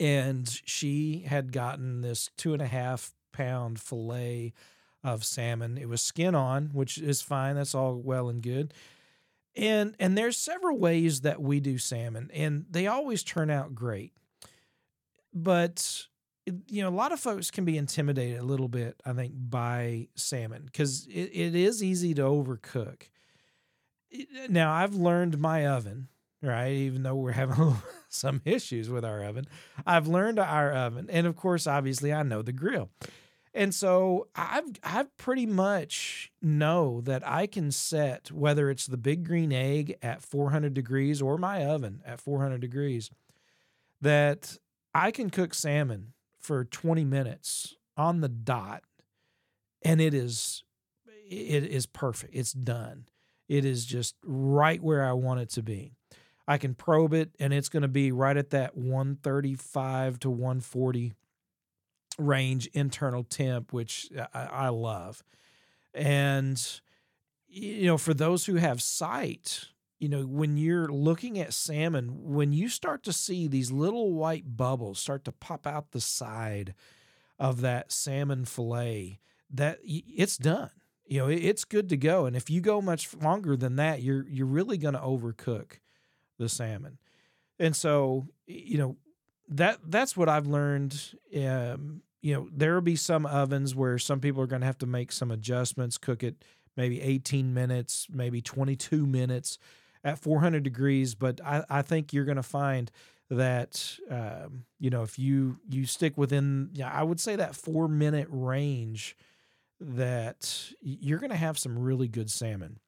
and 0.01 0.49
she 0.65 1.21
had 1.29 1.53
gotten 1.53 2.01
this 2.01 2.31
two 2.37 2.53
and 2.53 2.63
a 2.63 2.67
half 2.67 3.13
pound 3.33 3.79
fillet 3.79 4.55
of 5.05 5.25
salmon. 5.25 5.79
It 5.79 5.89
was 5.89 6.03
skin 6.03 6.35
on, 6.35 6.71
which 6.73 6.99
is 6.99 7.23
fine. 7.23 7.55
That's 7.55 7.75
all 7.75 7.95
well 7.95 8.29
and 8.29 8.43
good. 8.43 8.75
And 9.55 9.95
and 10.01 10.19
there's 10.19 10.37
several 10.37 10.79
ways 10.79 11.21
that 11.21 11.41
we 11.41 11.61
do 11.61 11.79
salmon, 11.79 12.29
and 12.35 12.67
they 12.69 12.89
always 12.89 13.23
turn 13.23 13.51
out 13.51 13.77
great. 13.77 14.15
But 15.33 16.07
you 16.69 16.83
know, 16.83 16.89
a 16.89 16.91
lot 16.91 17.13
of 17.13 17.21
folks 17.21 17.51
can 17.51 17.65
be 17.65 17.77
intimidated 17.77 18.39
a 18.39 18.45
little 18.45 18.69
bit, 18.69 18.97
I 19.05 19.13
think, 19.13 19.33
by 19.35 20.09
salmon 20.15 20.63
because 20.67 21.07
it, 21.07 21.31
it 21.33 21.55
is 21.55 21.83
easy 21.83 22.15
to 22.15 22.23
overcook. 22.23 23.09
Now, 24.49 24.73
I've 24.73 24.95
learned 24.95 25.39
my 25.39 25.67
oven, 25.67 26.09
right? 26.41 26.73
Even 26.73 27.03
though 27.03 27.17
we're 27.17 27.33
having 27.33 27.77
some 28.09 28.43
issues 28.45 28.89
with 28.89 29.05
our 29.05 29.25
oven, 29.25 29.47
I've 29.85 30.07
learned 30.07 30.39
our 30.39 30.73
oven. 30.73 31.09
And 31.11 31.27
of 31.27 31.37
course, 31.37 31.67
obviously, 31.67 32.13
I 32.13 32.23
know 32.23 32.43
the 32.43 32.53
grill. 32.53 32.91
And 33.53 33.75
so 33.75 34.29
I've 34.37 34.69
I've 34.85 35.17
pretty 35.17 35.47
much 35.47 36.31
know 36.43 37.01
that 37.01 37.27
I 37.27 37.47
can 37.47 37.73
set 37.73 38.31
whether 38.31 38.71
it's 38.71 38.87
the 38.87 38.99
big 38.99 39.25
green 39.25 39.51
egg 39.51 39.97
at 40.03 40.23
400 40.23 40.75
degrees 40.75 41.23
or 41.23 41.39
my 41.39 41.65
oven 41.65 42.03
at 42.05 42.21
400 42.21 42.61
degrees 42.61 43.11
that 44.03 44.59
I 44.95 45.11
can 45.11 45.31
cook 45.31 45.55
salmon 45.55 46.13
for 46.47 46.65
20 46.65 47.05
minutes 47.05 47.75
on 47.97 48.21
the 48.21 48.29
dot 48.29 48.85
and 49.83 50.01
it 50.01 50.15
is 50.15 50.63
it 51.29 51.65
is 51.65 51.87
perfect. 51.87 52.33
It's 52.37 52.53
done. 52.53 53.07
It 53.49 53.65
is 53.65 53.85
just 53.85 54.15
right 54.23 54.81
where 54.81 55.05
I 55.05 55.13
want 55.13 55.41
it 55.41 55.49
to 55.51 55.63
be. 55.63 55.93
I 56.47 56.57
can 56.57 56.75
probe 56.75 57.13
it 57.15 57.31
and 57.41 57.53
it's 57.53 57.69
going 57.69 57.83
to 57.83 57.89
be 57.89 58.13
right 58.13 58.37
at 58.37 58.51
that 58.51 58.77
135 58.77 60.21
to 60.21 60.31
140 60.31 61.15
range 62.17 62.69
internal 62.75 63.25
temp, 63.25 63.73
which 63.73 64.09
I, 64.33 64.45
I 64.45 64.69
love. 64.69 65.25
And, 65.93 66.65
you 67.49 67.87
know, 67.87 67.99
for 67.99 68.15
those 68.15 68.47
who 68.47 68.55
have 68.55 68.81
sight, 68.81 69.65
you 69.99 70.09
know, 70.09 70.23
when 70.23 70.57
you're 70.57 70.89
looking 70.89 71.39
at 71.39 71.55
salmon, 71.55 72.11
when 72.23 72.53
you 72.53 72.69
start 72.69 73.03
to 73.05 73.13
see 73.13 73.49
these 73.49 73.73
little 73.73 74.13
white 74.13 74.57
bubbles 74.57 74.99
start 74.99 75.25
to 75.25 75.33
pop 75.33 75.67
out 75.67 75.93
the 75.93 76.01
side 76.01 76.75
of 77.39 77.63
that 77.63 77.91
salmon 77.91 78.45
fillet, 78.45 79.21
that 79.51 79.79
it's 79.83 80.37
done. 80.37 80.71
You 81.07 81.21
know, 81.21 81.29
it's 81.29 81.65
good 81.65 81.89
to 81.91 81.97
go. 81.97 82.27
And 82.27 82.35
if 82.35 82.51
you 82.51 82.61
go 82.61 82.83
much 82.83 83.15
longer 83.15 83.57
than 83.57 83.77
that, 83.77 84.03
you're 84.03 84.27
you're 84.29 84.47
really 84.47 84.77
going 84.77 84.95
to 84.95 85.01
overcook 85.01 85.79
the 86.39 86.49
salmon. 86.49 86.99
And 87.59 87.75
so, 87.75 88.27
you 88.47 88.77
know, 88.77 88.97
that 89.49 89.79
that's 89.87 90.17
what 90.17 90.29
I've 90.29 90.49
learned. 90.49 91.15
Um, 91.35 92.03
you 92.21 92.35
know, 92.35 92.49
there 92.53 92.75
will 92.75 92.81
be 92.81 92.97
some 92.97 93.25
ovens 93.25 93.75
where 93.75 93.99
some 93.99 94.21
people 94.21 94.43
are 94.43 94.49
going 94.49 94.61
to 94.61 94.67
have 94.67 94.79
to 94.79 94.87
make 94.87 95.13
some 95.13 95.31
adjustments, 95.31 95.97
cook 95.97 96.25
it 96.25 96.45
maybe 96.77 97.01
18 97.01 97.55
minutes, 97.55 98.09
maybe 98.11 98.43
22 98.43 99.07
minutes 99.07 99.59
at 100.07 100.19
400 100.19 100.63
degrees. 100.63 101.15
But 101.15 101.41
I, 101.45 101.65
I 101.69 101.83
think 101.83 102.13
you're 102.13 102.25
going 102.25 102.37
to 102.37 102.43
find 102.43 102.91
that 103.29 103.99
um, 104.09 104.65
you 104.79 104.89
know 104.89 105.03
if 105.03 105.19
you 105.19 105.59
you 105.69 105.85
stick 105.85 106.17
within, 106.17 106.71
yeah, 106.73 106.91
I 106.91 107.03
would 107.03 107.21
say 107.21 107.37
that 107.37 107.57
four 107.57 107.89
minute 107.89 108.29
range, 108.31 109.17
that 109.81 110.73
you're 110.81 111.19
going 111.19 111.31
to 111.31 111.37
have 111.37 111.59
some 111.59 111.79
really 111.79 112.09
good 112.09 112.31
salmon. 112.31 112.79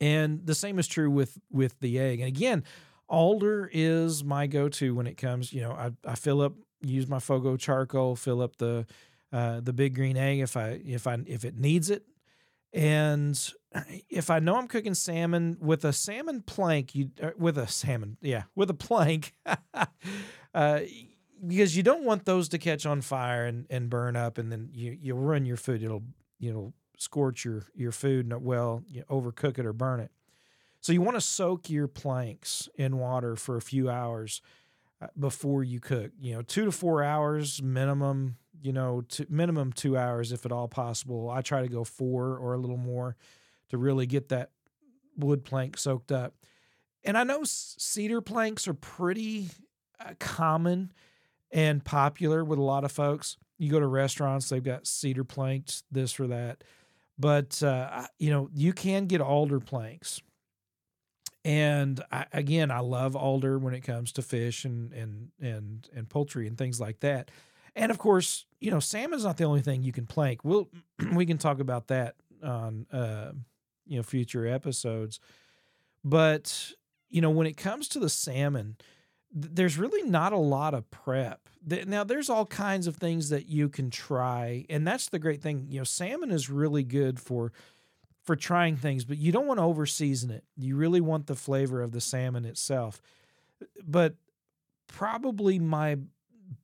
And 0.00 0.44
the 0.44 0.54
same 0.54 0.78
is 0.78 0.86
true 0.86 1.10
with 1.10 1.38
with 1.50 1.78
the 1.80 1.98
egg. 1.98 2.20
And 2.20 2.28
again, 2.28 2.64
alder 3.08 3.70
is 3.72 4.22
my 4.22 4.46
go-to 4.46 4.94
when 4.94 5.06
it 5.06 5.16
comes. 5.16 5.52
You 5.52 5.62
know, 5.62 5.72
I, 5.72 5.92
I 6.04 6.14
fill 6.14 6.40
up 6.40 6.54
use 6.80 7.08
my 7.08 7.18
Fogo 7.18 7.56
charcoal, 7.56 8.16
fill 8.16 8.42
up 8.42 8.56
the 8.56 8.86
uh, 9.32 9.60
the 9.60 9.72
big 9.72 9.94
green 9.94 10.16
egg 10.16 10.40
if 10.40 10.56
I 10.56 10.80
if 10.84 11.06
I 11.06 11.18
if 11.26 11.44
it 11.44 11.56
needs 11.56 11.90
it, 11.90 12.04
and 12.72 13.52
if 14.08 14.30
I 14.30 14.38
know 14.38 14.56
I'm 14.56 14.68
cooking 14.68 14.94
salmon 14.94 15.56
with 15.60 15.84
a 15.84 15.92
salmon 15.92 16.42
plank, 16.42 16.94
you 16.94 17.10
uh, 17.22 17.30
with 17.36 17.58
a 17.58 17.66
salmon, 17.66 18.16
yeah, 18.20 18.44
with 18.54 18.70
a 18.70 18.74
plank, 18.74 19.34
uh, 20.54 20.80
because 21.46 21.76
you 21.76 21.82
don't 21.82 22.04
want 22.04 22.24
those 22.24 22.48
to 22.50 22.58
catch 22.58 22.86
on 22.86 23.00
fire 23.00 23.46
and, 23.46 23.66
and 23.70 23.88
burn 23.90 24.16
up, 24.16 24.38
and 24.38 24.50
then 24.50 24.70
you 24.72 24.96
you'll 25.00 25.18
ruin 25.18 25.46
your 25.46 25.56
food. 25.56 25.82
It'll 25.82 26.04
you 26.38 26.52
know 26.52 26.72
scorch 26.98 27.44
your 27.44 27.64
your 27.74 27.92
food 27.92 28.26
and 28.26 28.44
well 28.44 28.82
you 28.86 29.04
overcook 29.08 29.58
it 29.58 29.66
or 29.66 29.72
burn 29.72 30.00
it. 30.00 30.10
So 30.80 30.92
you 30.92 31.02
want 31.02 31.16
to 31.16 31.20
soak 31.20 31.70
your 31.70 31.88
planks 31.88 32.68
in 32.76 32.98
water 32.98 33.34
for 33.36 33.56
a 33.56 33.60
few 33.62 33.90
hours 33.90 34.40
uh, 35.00 35.08
before 35.18 35.64
you 35.64 35.80
cook. 35.80 36.12
You 36.20 36.34
know, 36.34 36.42
two 36.42 36.64
to 36.64 36.72
four 36.72 37.02
hours 37.02 37.62
minimum. 37.62 38.36
You 38.62 38.72
know, 38.72 39.02
to 39.10 39.26
minimum 39.28 39.72
two 39.72 39.96
hours 39.96 40.32
if 40.32 40.44
at 40.44 40.52
all 40.52 40.68
possible. 40.68 41.30
I 41.30 41.42
try 41.42 41.62
to 41.62 41.68
go 41.68 41.84
four 41.84 42.36
or 42.36 42.54
a 42.54 42.58
little 42.58 42.76
more 42.76 43.16
to 43.70 43.78
really 43.78 44.06
get 44.06 44.28
that 44.30 44.50
wood 45.16 45.44
plank 45.44 45.78
soaked 45.78 46.12
up. 46.12 46.34
And 47.04 47.16
I 47.16 47.24
know 47.24 47.42
cedar 47.44 48.20
planks 48.20 48.66
are 48.66 48.74
pretty 48.74 49.48
uh, 50.00 50.14
common 50.18 50.92
and 51.50 51.84
popular 51.84 52.44
with 52.44 52.58
a 52.58 52.62
lot 52.62 52.84
of 52.84 52.92
folks. 52.92 53.36
You 53.58 53.70
go 53.70 53.80
to 53.80 53.86
restaurants, 53.86 54.48
they've 54.48 54.62
got 54.62 54.86
cedar 54.86 55.24
planks, 55.24 55.82
this 55.90 56.18
or 56.20 56.26
that. 56.28 56.64
But, 57.18 57.62
uh, 57.62 58.06
you 58.18 58.30
know, 58.30 58.48
you 58.54 58.72
can 58.72 59.06
get 59.06 59.20
alder 59.20 59.60
planks 59.60 60.20
and 61.44 62.02
I, 62.10 62.26
again, 62.32 62.70
I 62.70 62.80
love 62.80 63.16
alder 63.16 63.58
when 63.58 63.74
it 63.74 63.80
comes 63.80 64.12
to 64.12 64.22
fish 64.22 64.64
and 64.64 64.92
and 64.92 65.30
and 65.40 65.88
and 65.94 66.08
poultry 66.08 66.46
and 66.46 66.58
things 66.58 66.80
like 66.80 67.00
that. 67.00 67.30
And 67.78 67.90
of 67.90 67.98
course, 67.98 68.44
you 68.60 68.70
know, 68.70 68.80
salmon's 68.80 69.24
not 69.24 69.36
the 69.36 69.44
only 69.44 69.60
thing 69.60 69.82
you 69.82 69.92
can 69.92 70.06
plank. 70.06 70.44
We'll 70.44 70.68
we 71.12 71.26
can 71.26 71.38
talk 71.38 71.60
about 71.60 71.88
that 71.88 72.16
on 72.42 72.86
uh, 72.92 73.32
you 73.86 73.96
know 73.96 74.02
future 74.02 74.46
episodes. 74.46 75.20
But 76.04 76.72
you 77.08 77.20
know, 77.20 77.30
when 77.30 77.46
it 77.46 77.56
comes 77.56 77.88
to 77.88 77.98
the 77.98 78.10
salmon, 78.10 78.76
th- 79.32 79.52
there's 79.54 79.78
really 79.78 80.08
not 80.08 80.32
a 80.32 80.38
lot 80.38 80.74
of 80.74 80.90
prep. 80.90 81.48
Now, 81.86 82.04
there's 82.04 82.30
all 82.30 82.46
kinds 82.46 82.86
of 82.86 82.96
things 82.96 83.30
that 83.30 83.48
you 83.48 83.68
can 83.68 83.90
try, 83.90 84.64
and 84.70 84.86
that's 84.86 85.08
the 85.08 85.18
great 85.18 85.42
thing. 85.42 85.66
You 85.68 85.80
know, 85.80 85.84
salmon 85.84 86.30
is 86.30 86.48
really 86.50 86.82
good 86.82 87.20
for 87.20 87.52
for 88.22 88.36
trying 88.36 88.76
things, 88.76 89.04
but 89.04 89.16
you 89.16 89.32
don't 89.32 89.46
want 89.46 89.58
to 89.58 89.64
over 89.64 89.86
season 89.86 90.30
it. 90.30 90.44
You 90.56 90.76
really 90.76 91.00
want 91.00 91.26
the 91.28 91.34
flavor 91.34 91.80
of 91.80 91.92
the 91.92 92.00
salmon 92.00 92.44
itself. 92.44 93.00
But 93.82 94.16
probably 94.86 95.58
my 95.58 95.96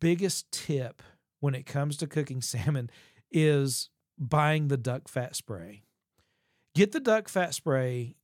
biggest 0.00 0.50
tip 0.50 1.02
when 1.40 1.54
it 1.54 1.66
comes 1.66 1.96
to 1.98 2.06
cooking 2.06 2.40
salmon 2.42 2.90
is 3.30 3.90
buying 4.18 4.68
the 4.68 4.76
duck 4.76 5.08
fat 5.08 5.36
spray. 5.36 5.82
Get 6.74 6.92
the 6.92 7.00
duck 7.00 7.28
fat 7.28 7.54
spray, 7.54 8.16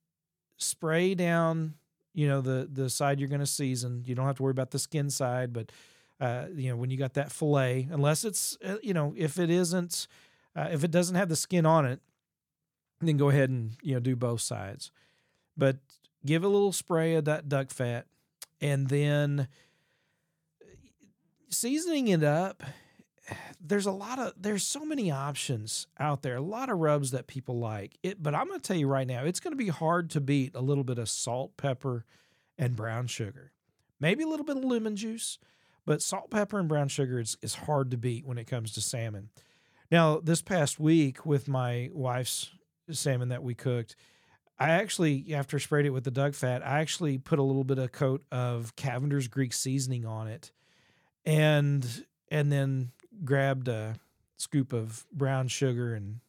spray 0.57 1.15
down, 1.15 1.75
you 2.15 2.27
know, 2.27 2.41
the 2.41 2.69
the 2.71 2.91
side 2.91 3.21
you're 3.21 3.29
going 3.29 3.41
to 3.41 3.47
season. 3.47 4.03
You 4.07 4.15
don't 4.15 4.27
have 4.27 4.37
to 4.37 4.43
worry 4.43 4.51
about 4.51 4.73
the 4.73 4.79
skin 4.79 5.11
side, 5.11 5.53
but 5.53 5.71
uh, 6.21 6.47
you 6.55 6.69
know, 6.69 6.77
when 6.77 6.91
you 6.91 6.97
got 6.97 7.15
that 7.15 7.33
fillet, 7.33 7.89
unless 7.91 8.25
it's, 8.25 8.59
uh, 8.65 8.77
you 8.83 8.93
know, 8.93 9.15
if 9.17 9.39
it 9.39 9.49
isn't, 9.49 10.07
uh, 10.55 10.69
if 10.71 10.85
it 10.85 10.91
doesn't 10.91 11.17
have 11.17 11.29
the 11.31 11.37
skin 11.37 11.65
on 11.65 11.87
it, 11.87 12.01
then 13.01 13.17
go 13.17 13.31
ahead 13.31 13.49
and 13.49 13.77
you 13.83 13.95
know 13.95 14.01
do 14.01 14.17
both 14.17 14.41
sides. 14.41 14.91
But 15.57 15.79
give 16.27 16.45
a 16.45 16.49
little 16.49 16.73
spray 16.73 17.15
of 17.15 17.25
that 17.25 17.49
duck 17.49 17.71
fat, 17.71 18.07
and 18.61 18.89
then 18.89 19.49
seasoning 21.51 22.09
it 22.09 22.23
up. 22.23 22.63
There's 23.61 23.87
a 23.87 23.93
lot 23.93 24.19
of 24.19 24.33
there's 24.39 24.67
so 24.67 24.87
many 24.87 25.11
options 25.11 25.87
out 25.99 26.23
there, 26.23 26.37
a 26.37 26.41
lot 26.41 26.71
of 26.71 26.79
rubs 26.79 27.11
that 27.11 27.27
people 27.27 27.59
like. 27.59 27.99
It, 28.03 28.21
but 28.21 28.35
I'm 28.35 28.49
going 28.49 28.59
to 28.59 28.67
tell 28.67 28.77
you 28.77 28.89
right 28.89 29.07
now, 29.07 29.23
it's 29.23 29.39
going 29.39 29.53
to 29.53 29.57
be 29.57 29.69
hard 29.69 30.11
to 30.11 30.21
beat 30.21 30.55
a 30.55 30.63
little 30.63 30.83
bit 30.83 30.99
of 30.99 31.11
salt, 31.11 31.57
pepper, 31.59 32.07
and 32.59 32.75
brown 32.75 33.07
sugar. 33.07 33.53
Maybe 34.01 34.25
a 34.25 34.27
little 34.27 34.47
bit 34.47 34.57
of 34.57 34.65
lemon 34.65 34.97
juice, 34.97 35.39
but 35.85 36.03
salt, 36.03 36.31
pepper, 36.31 36.59
and 36.59 36.69
brown 36.69 36.89
sugar 36.89 37.21
is, 37.21 37.37
is 37.43 37.55
hard 37.55 37.91
to 37.91 37.99
beat 37.99 38.27
when 38.27 38.39
it 38.39 38.47
comes 38.47 38.73
to 38.73 38.81
salmon. 38.81 39.29
Now, 39.91 40.21
this 40.21 40.41
past 40.41 40.81
week 40.81 41.27
with 41.27 41.47
my 41.47 41.91
wife's 41.93 42.51
salmon 42.91 43.29
that 43.29 43.43
we 43.43 43.55
cooked, 43.55 43.95
I 44.59 44.71
actually, 44.71 45.35
after 45.35 45.59
sprayed 45.59 45.87
it 45.87 45.91
with 45.91 46.05
the 46.05 46.11
duck 46.11 46.35
fat, 46.35 46.67
I 46.67 46.81
actually 46.81 47.19
put 47.19 47.39
a 47.39 47.43
little 47.43 47.65
bit 47.65 47.79
of 47.79 47.93
coat 47.93 48.23
of 48.31 48.77
Cavender's 48.77 49.27
Greek 49.27 49.53
seasoning 49.53 50.05
on 50.05 50.29
it, 50.29 50.53
and 51.25 52.05
and 52.31 52.51
then 52.51 52.93
grabbed 53.25 53.69
a 53.69 53.97
scoop 54.37 54.73
of 54.73 55.07
brown 55.13 55.49
sugar 55.49 55.95
and 55.95 56.21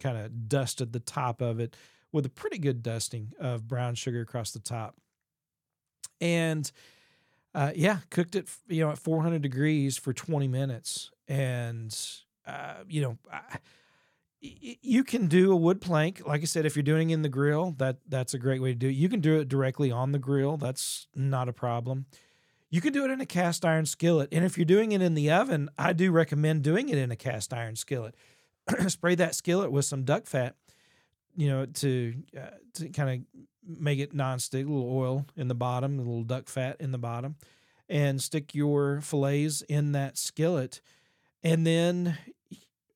kind 0.00 0.16
of 0.16 0.48
dusted 0.48 0.92
the 0.92 1.00
top 1.00 1.40
of 1.40 1.60
it 1.60 1.76
with 2.12 2.24
a 2.24 2.30
pretty 2.30 2.58
good 2.58 2.82
dusting 2.82 3.32
of 3.38 3.66
brown 3.66 3.94
sugar 3.94 4.20
across 4.20 4.52
the 4.52 4.60
top, 4.60 4.96
and 6.20 6.70
uh, 7.54 7.72
yeah, 7.74 7.98
cooked 8.10 8.34
it 8.34 8.48
you 8.68 8.84
know 8.84 8.90
at 8.90 8.98
400 8.98 9.42
degrees 9.42 9.96
for 9.96 10.12
20 10.12 10.48
minutes, 10.48 11.10
and 11.28 11.96
uh, 12.46 12.76
you 12.88 13.02
know. 13.02 13.18
I, 13.32 13.58
you 14.46 15.04
can 15.04 15.26
do 15.26 15.52
a 15.52 15.56
wood 15.56 15.80
plank. 15.80 16.20
Like 16.26 16.42
i 16.42 16.44
said 16.44 16.66
if 16.66 16.76
you're 16.76 16.82
doing 16.82 17.08
it 17.08 17.14
in 17.14 17.22
the 17.22 17.30
grill 17.30 17.74
that 17.78 17.96
that's 18.06 18.34
a 18.34 18.38
great 18.38 18.60
way 18.60 18.72
to 18.72 18.74
do 18.74 18.88
it. 18.88 18.92
You 18.92 19.08
can 19.08 19.20
do 19.20 19.40
it 19.40 19.48
directly 19.48 19.90
on 19.90 20.12
the 20.12 20.18
grill. 20.18 20.58
That's 20.58 21.06
not 21.14 21.48
a 21.48 21.52
problem 21.54 22.04
You 22.74 22.80
can 22.80 22.92
do 22.92 23.04
it 23.04 23.12
in 23.12 23.20
a 23.20 23.26
cast 23.26 23.64
iron 23.64 23.86
skillet. 23.86 24.30
And 24.32 24.44
if 24.44 24.58
you're 24.58 24.64
doing 24.64 24.90
it 24.90 25.00
in 25.00 25.14
the 25.14 25.30
oven, 25.30 25.70
I 25.78 25.92
do 25.92 26.10
recommend 26.10 26.64
doing 26.64 26.88
it 26.88 26.98
in 26.98 27.12
a 27.12 27.14
cast 27.14 27.54
iron 27.54 27.76
skillet. 27.76 28.16
Spray 28.88 29.14
that 29.14 29.36
skillet 29.36 29.70
with 29.70 29.84
some 29.84 30.02
duck 30.02 30.26
fat, 30.26 30.56
you 31.36 31.48
know, 31.48 31.66
to 31.66 32.14
uh, 32.36 32.50
to 32.72 32.88
kind 32.88 33.10
of 33.10 33.78
make 33.78 34.00
it 34.00 34.12
nonstick, 34.12 34.66
a 34.66 34.68
little 34.68 34.90
oil 34.90 35.24
in 35.36 35.46
the 35.46 35.54
bottom, 35.54 36.00
a 36.00 36.02
little 36.02 36.24
duck 36.24 36.48
fat 36.48 36.76
in 36.80 36.90
the 36.90 36.98
bottom, 36.98 37.36
and 37.88 38.20
stick 38.20 38.56
your 38.56 39.00
fillets 39.00 39.62
in 39.68 39.92
that 39.92 40.18
skillet, 40.18 40.80
and 41.44 41.64
then 41.64 42.18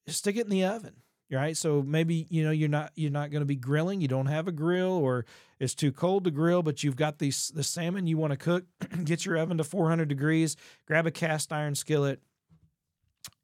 stick 0.08 0.34
it 0.34 0.46
in 0.46 0.50
the 0.50 0.64
oven. 0.64 0.96
Right. 1.30 1.56
So 1.58 1.82
maybe, 1.82 2.26
you 2.30 2.42
know, 2.42 2.50
you're 2.50 2.70
not 2.70 2.90
you're 2.94 3.10
not 3.10 3.30
going 3.30 3.42
to 3.42 3.46
be 3.46 3.54
grilling, 3.54 4.00
you 4.00 4.08
don't 4.08 4.26
have 4.26 4.48
a 4.48 4.52
grill 4.52 4.92
or 4.92 5.26
it's 5.60 5.74
too 5.74 5.92
cold 5.92 6.24
to 6.24 6.30
grill, 6.30 6.62
but 6.62 6.82
you've 6.82 6.96
got 6.96 7.18
these 7.18 7.52
the 7.54 7.62
salmon 7.62 8.06
you 8.06 8.16
want 8.16 8.30
to 8.30 8.38
cook, 8.38 8.64
get 9.04 9.26
your 9.26 9.36
oven 9.36 9.58
to 9.58 9.64
400 9.64 10.08
degrees, 10.08 10.56
grab 10.86 11.06
a 11.06 11.10
cast 11.10 11.52
iron 11.52 11.74
skillet 11.74 12.22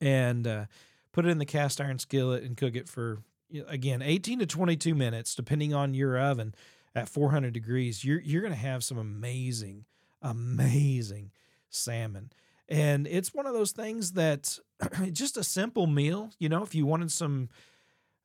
and 0.01 0.47
uh, 0.47 0.64
put 1.12 1.27
it 1.27 1.31
in 1.31 1.38
the 1.38 1.44
cast 1.44 1.81
iron 1.81 1.99
skillet 1.99 2.42
and 2.42 2.57
cook 2.57 2.75
it 2.75 2.88
for 2.88 3.23
again 3.68 4.03
18 4.03 4.40
to 4.40 4.47
22 4.47 4.94
minutes 4.94 5.35
depending 5.35 5.73
on 5.73 5.94
your 5.94 6.18
oven 6.18 6.55
at 6.94 7.09
400 7.09 7.53
degrees 7.53 8.05
you're 8.05 8.20
you're 8.20 8.42
going 8.42 8.53
to 8.53 8.59
have 8.59 8.83
some 8.83 8.99
amazing 8.99 9.85
amazing 10.23 11.31
salmon 11.68 12.31
and 12.68 13.07
it's 13.07 13.35
one 13.35 13.47
of 13.47 13.53
those 13.53 13.73
things 13.73 14.12
that 14.12 14.59
just 15.12 15.37
a 15.37 15.44
simple 15.44 15.87
meal 15.87 16.31
you 16.38 16.49
know 16.49 16.62
if 16.62 16.75
you 16.75 16.85
wanted 16.85 17.12
some 17.12 17.49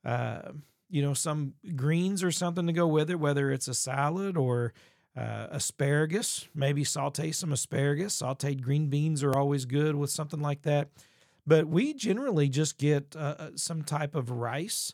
uh, 0.06 0.52
you 0.90 1.02
know, 1.02 1.14
some 1.14 1.54
greens 1.76 2.24
or 2.24 2.32
something 2.32 2.68
to 2.68 2.74
go 2.74 2.88
with 2.88 3.10
it, 3.10 3.20
whether 3.20 3.52
it's 3.52 3.68
a 3.68 3.74
salad 3.74 4.38
or 4.38 4.74
uh, 5.16 5.48
asparagus. 5.52 6.48
Maybe 6.56 6.84
saute 6.84 7.32
some 7.32 7.52
asparagus. 7.52 8.22
Sauteed 8.22 8.62
green 8.62 8.88
beans 8.88 9.24
are 9.24 9.38
always 9.38 9.66
good 9.66 9.96
with 9.96 10.10
something 10.10 10.42
like 10.42 10.64
that. 10.64 10.90
But 11.46 11.68
we 11.68 11.94
generally 11.94 12.50
just 12.50 12.78
get 12.78 13.16
uh, 13.16 13.36
uh 13.40 13.50
some 13.56 13.84
type 13.84 14.16
of 14.16 14.30
rice 14.30 14.94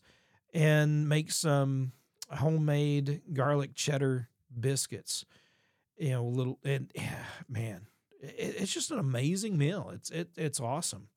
and 0.53 1.07
make 1.07 1.31
some 1.31 1.91
homemade 2.31 3.21
garlic 3.33 3.75
cheddar 3.75 4.29
biscuits. 4.57 5.25
You 5.97 6.11
know, 6.11 6.25
little 6.25 6.59
and 6.63 6.91
man, 7.49 7.87
it, 8.21 8.55
it's 8.59 8.73
just 8.73 8.91
an 8.91 8.99
amazing 8.99 9.57
meal. 9.57 9.91
It's 9.93 10.09
it 10.11 10.29
it's 10.37 10.59
awesome. 10.59 11.09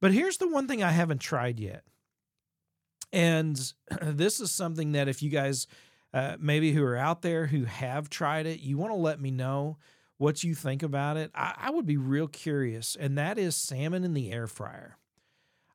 But 0.00 0.12
here's 0.12 0.36
the 0.36 0.48
one 0.48 0.68
thing 0.68 0.82
I 0.82 0.90
haven't 0.90 1.20
tried 1.20 1.58
yet. 1.58 1.82
And 3.12 3.72
this 4.02 4.40
is 4.40 4.50
something 4.50 4.92
that 4.92 5.08
if 5.08 5.22
you 5.22 5.30
guys 5.30 5.66
uh, 6.12 6.36
maybe 6.38 6.72
who 6.72 6.84
are 6.84 6.96
out 6.96 7.22
there 7.22 7.46
who 7.46 7.64
have 7.64 8.08
tried 8.08 8.46
it, 8.46 8.60
you 8.60 8.78
want 8.78 8.92
to 8.92 8.96
let 8.96 9.20
me 9.20 9.30
know 9.30 9.76
what 10.16 10.42
you 10.42 10.54
think 10.54 10.82
about 10.82 11.16
it. 11.16 11.30
I, 11.34 11.54
I 11.56 11.70
would 11.70 11.86
be 11.86 11.96
real 11.96 12.28
curious, 12.28 12.96
and 12.98 13.16
that 13.18 13.38
is 13.38 13.56
salmon 13.56 14.04
in 14.04 14.14
the 14.14 14.32
air 14.32 14.46
fryer. 14.46 14.96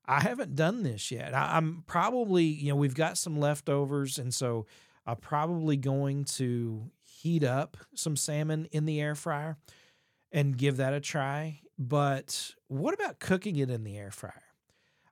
I 0.05 0.19
haven't 0.21 0.55
done 0.55 0.83
this 0.83 1.11
yet. 1.11 1.33
I, 1.33 1.55
I'm 1.57 1.83
probably, 1.87 2.43
you 2.43 2.69
know, 2.69 2.75
we've 2.75 2.95
got 2.95 3.17
some 3.17 3.39
leftovers, 3.39 4.17
and 4.17 4.33
so 4.33 4.65
I'm 5.05 5.17
probably 5.17 5.77
going 5.77 6.25
to 6.25 6.91
heat 7.03 7.43
up 7.43 7.77
some 7.95 8.15
salmon 8.15 8.67
in 8.71 8.85
the 8.85 8.99
air 8.99 9.15
fryer 9.15 9.57
and 10.31 10.57
give 10.57 10.77
that 10.77 10.93
a 10.93 10.99
try. 10.99 11.61
But 11.77 12.51
what 12.67 12.93
about 12.93 13.19
cooking 13.19 13.55
it 13.57 13.69
in 13.69 13.83
the 13.83 13.97
air 13.97 14.11
fryer? 14.11 14.43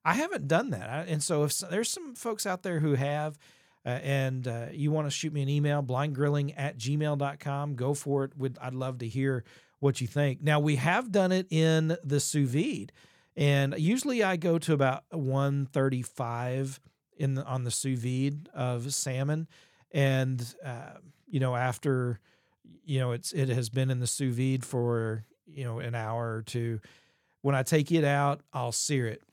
I 0.04 0.14
haven't 0.14 0.48
done 0.48 0.72
that. 0.72 1.08
and 1.08 1.22
so 1.22 1.44
if 1.44 1.58
there's 1.60 1.90
some 1.90 2.16
folks 2.16 2.46
out 2.46 2.64
there 2.64 2.80
who 2.80 2.94
have, 2.96 3.38
uh, 3.86 3.90
and 3.90 4.48
uh, 4.48 4.68
you 4.72 4.92
want 4.92 5.08
to 5.08 5.12
shoot 5.12 5.34
me 5.34 5.42
an 5.42 5.50
email, 5.50 5.82
blindgrilling 5.84 6.54
at 6.58 6.78
gmail.com, 6.78 7.76
go 7.76 7.94
for 7.94 8.24
it. 8.26 8.38
Would 8.38 8.58
I'd 8.62 8.74
love 8.74 9.00
to 9.00 9.08
hear 9.08 9.44
what 9.80 10.02
you 10.02 10.08
think. 10.08 10.42
Now, 10.42 10.60
we 10.60 10.76
have 10.76 11.12
done 11.12 11.32
it 11.32 11.48
in 11.50 11.98
the 12.04 12.20
sous 12.20 12.50
vide, 12.50 12.92
and 13.36 13.76
usually 13.78 14.24
I 14.24 14.38
go 14.38 14.60
to 14.60 14.74
about 14.74 15.04
135 15.10 16.80
in 17.18 17.36
the, 17.36 17.44
on 17.46 17.64
the 17.64 17.72
sous 17.72 18.00
vide 18.00 18.50
of 18.54 18.94
salmon. 18.94 19.48
And, 19.92 20.56
uh, 20.64 20.98
you 21.28 21.40
know, 21.40 21.56
after, 21.56 22.20
you 22.86 23.00
know, 23.00 23.12
it's 23.12 23.32
it 23.32 23.50
has 23.50 23.70
been 23.70 23.90
in 23.90 24.00
the 24.00 24.08
sous 24.08 24.36
vide 24.36 24.64
for, 24.64 25.26
you 25.48 25.64
know, 25.64 25.80
an 25.80 25.96
hour 25.96 26.36
or 26.36 26.44
two. 26.44 26.80
When 27.42 27.56
I 27.56 27.64
take 27.64 27.92
it 27.92 28.04
out, 28.04 28.42
I'll 28.54 28.72
sear 28.72 29.08
it 29.08 29.24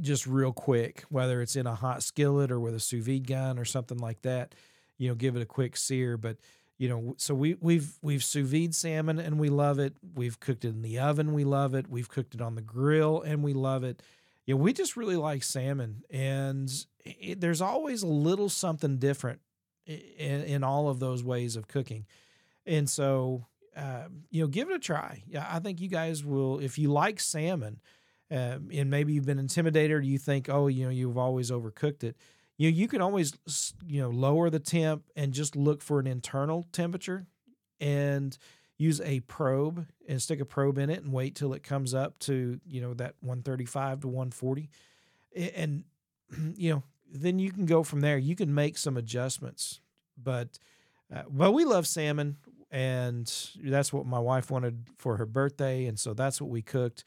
just 0.00 0.26
real 0.26 0.52
quick, 0.52 1.04
whether 1.08 1.40
it's 1.42 1.56
in 1.56 1.66
a 1.66 1.74
hot 1.74 2.02
skillet 2.02 2.50
or 2.50 2.60
with 2.60 2.74
a 2.74 2.80
sous 2.80 3.04
vide 3.04 3.26
gun 3.26 3.58
or 3.58 3.64
something 3.64 3.98
like 3.98 4.22
that, 4.22 4.54
you 4.98 5.08
know, 5.08 5.14
give 5.14 5.36
it 5.36 5.42
a 5.42 5.46
quick 5.46 5.76
sear. 5.76 6.16
But 6.16 6.38
you 6.78 6.88
know, 6.88 7.14
so 7.18 7.34
we 7.34 7.56
we've 7.60 7.98
we've 8.02 8.24
sous 8.24 8.48
vide 8.48 8.74
salmon 8.74 9.18
and 9.18 9.38
we 9.38 9.48
love 9.48 9.78
it. 9.78 9.94
We've 10.14 10.38
cooked 10.38 10.64
it 10.64 10.68
in 10.68 10.82
the 10.82 10.98
oven, 10.98 11.32
we 11.32 11.44
love 11.44 11.74
it. 11.74 11.88
We've 11.88 12.08
cooked 12.08 12.34
it 12.34 12.40
on 12.40 12.54
the 12.54 12.62
grill 12.62 13.22
and 13.22 13.42
we 13.42 13.52
love 13.52 13.84
it. 13.84 14.02
You 14.46 14.54
know, 14.54 14.60
we 14.60 14.72
just 14.72 14.96
really 14.96 15.16
like 15.16 15.42
salmon, 15.42 16.02
and 16.10 16.70
it, 17.04 17.40
there's 17.40 17.62
always 17.62 18.02
a 18.02 18.06
little 18.06 18.50
something 18.50 18.98
different 18.98 19.40
in, 19.86 20.42
in 20.42 20.64
all 20.64 20.88
of 20.88 21.00
those 21.00 21.22
ways 21.22 21.56
of 21.56 21.66
cooking. 21.66 22.04
And 22.66 22.88
so, 22.88 23.46
uh, 23.76 24.04
you 24.30 24.42
know, 24.42 24.48
give 24.48 24.70
it 24.70 24.76
a 24.76 24.78
try. 24.78 25.22
Yeah, 25.26 25.46
I 25.50 25.60
think 25.60 25.80
you 25.80 25.88
guys 25.88 26.24
will 26.24 26.58
if 26.58 26.78
you 26.78 26.92
like 26.92 27.20
salmon 27.20 27.80
uh, 28.30 28.58
and 28.72 28.90
maybe 28.90 29.12
you've 29.12 29.26
been 29.26 29.38
intimidated 29.38 29.92
or 29.92 30.00
you 30.00 30.18
think, 30.18 30.48
oh, 30.48 30.66
you 30.66 30.84
know, 30.84 30.90
you've 30.90 31.18
always 31.18 31.50
overcooked 31.50 32.04
it. 32.04 32.16
You 32.56 32.70
know, 32.70 32.76
you 32.76 32.88
can 32.88 33.00
always, 33.00 33.34
you 33.86 34.00
know, 34.00 34.10
lower 34.10 34.48
the 34.50 34.60
temp 34.60 35.04
and 35.16 35.32
just 35.32 35.56
look 35.56 35.82
for 35.82 35.98
an 35.98 36.06
internal 36.06 36.66
temperature 36.72 37.26
and 37.80 38.36
use 38.76 39.00
a 39.00 39.20
probe 39.20 39.86
and 40.08 40.20
stick 40.20 40.40
a 40.40 40.44
probe 40.44 40.78
in 40.78 40.90
it 40.90 41.02
and 41.02 41.12
wait 41.12 41.34
till 41.34 41.52
it 41.52 41.62
comes 41.62 41.94
up 41.94 42.18
to, 42.20 42.60
you 42.66 42.80
know, 42.80 42.94
that 42.94 43.14
135 43.20 44.00
to 44.00 44.08
140. 44.08 44.70
And, 45.34 45.84
you 46.56 46.72
know, 46.72 46.82
then 47.12 47.38
you 47.38 47.50
can 47.52 47.66
go 47.66 47.82
from 47.82 48.00
there. 48.00 48.18
You 48.18 48.36
can 48.36 48.54
make 48.54 48.78
some 48.78 48.96
adjustments. 48.96 49.80
But, 50.20 50.58
uh, 51.14 51.22
well, 51.28 51.52
we 51.52 51.64
love 51.64 51.86
salmon 51.86 52.36
and 52.70 53.32
that's 53.62 53.92
what 53.92 54.04
my 54.04 54.18
wife 54.18 54.50
wanted 54.50 54.86
for 54.96 55.16
her 55.16 55.26
birthday. 55.26 55.86
And 55.86 55.98
so 55.98 56.12
that's 56.12 56.40
what 56.40 56.50
we 56.50 56.60
cooked. 56.60 57.04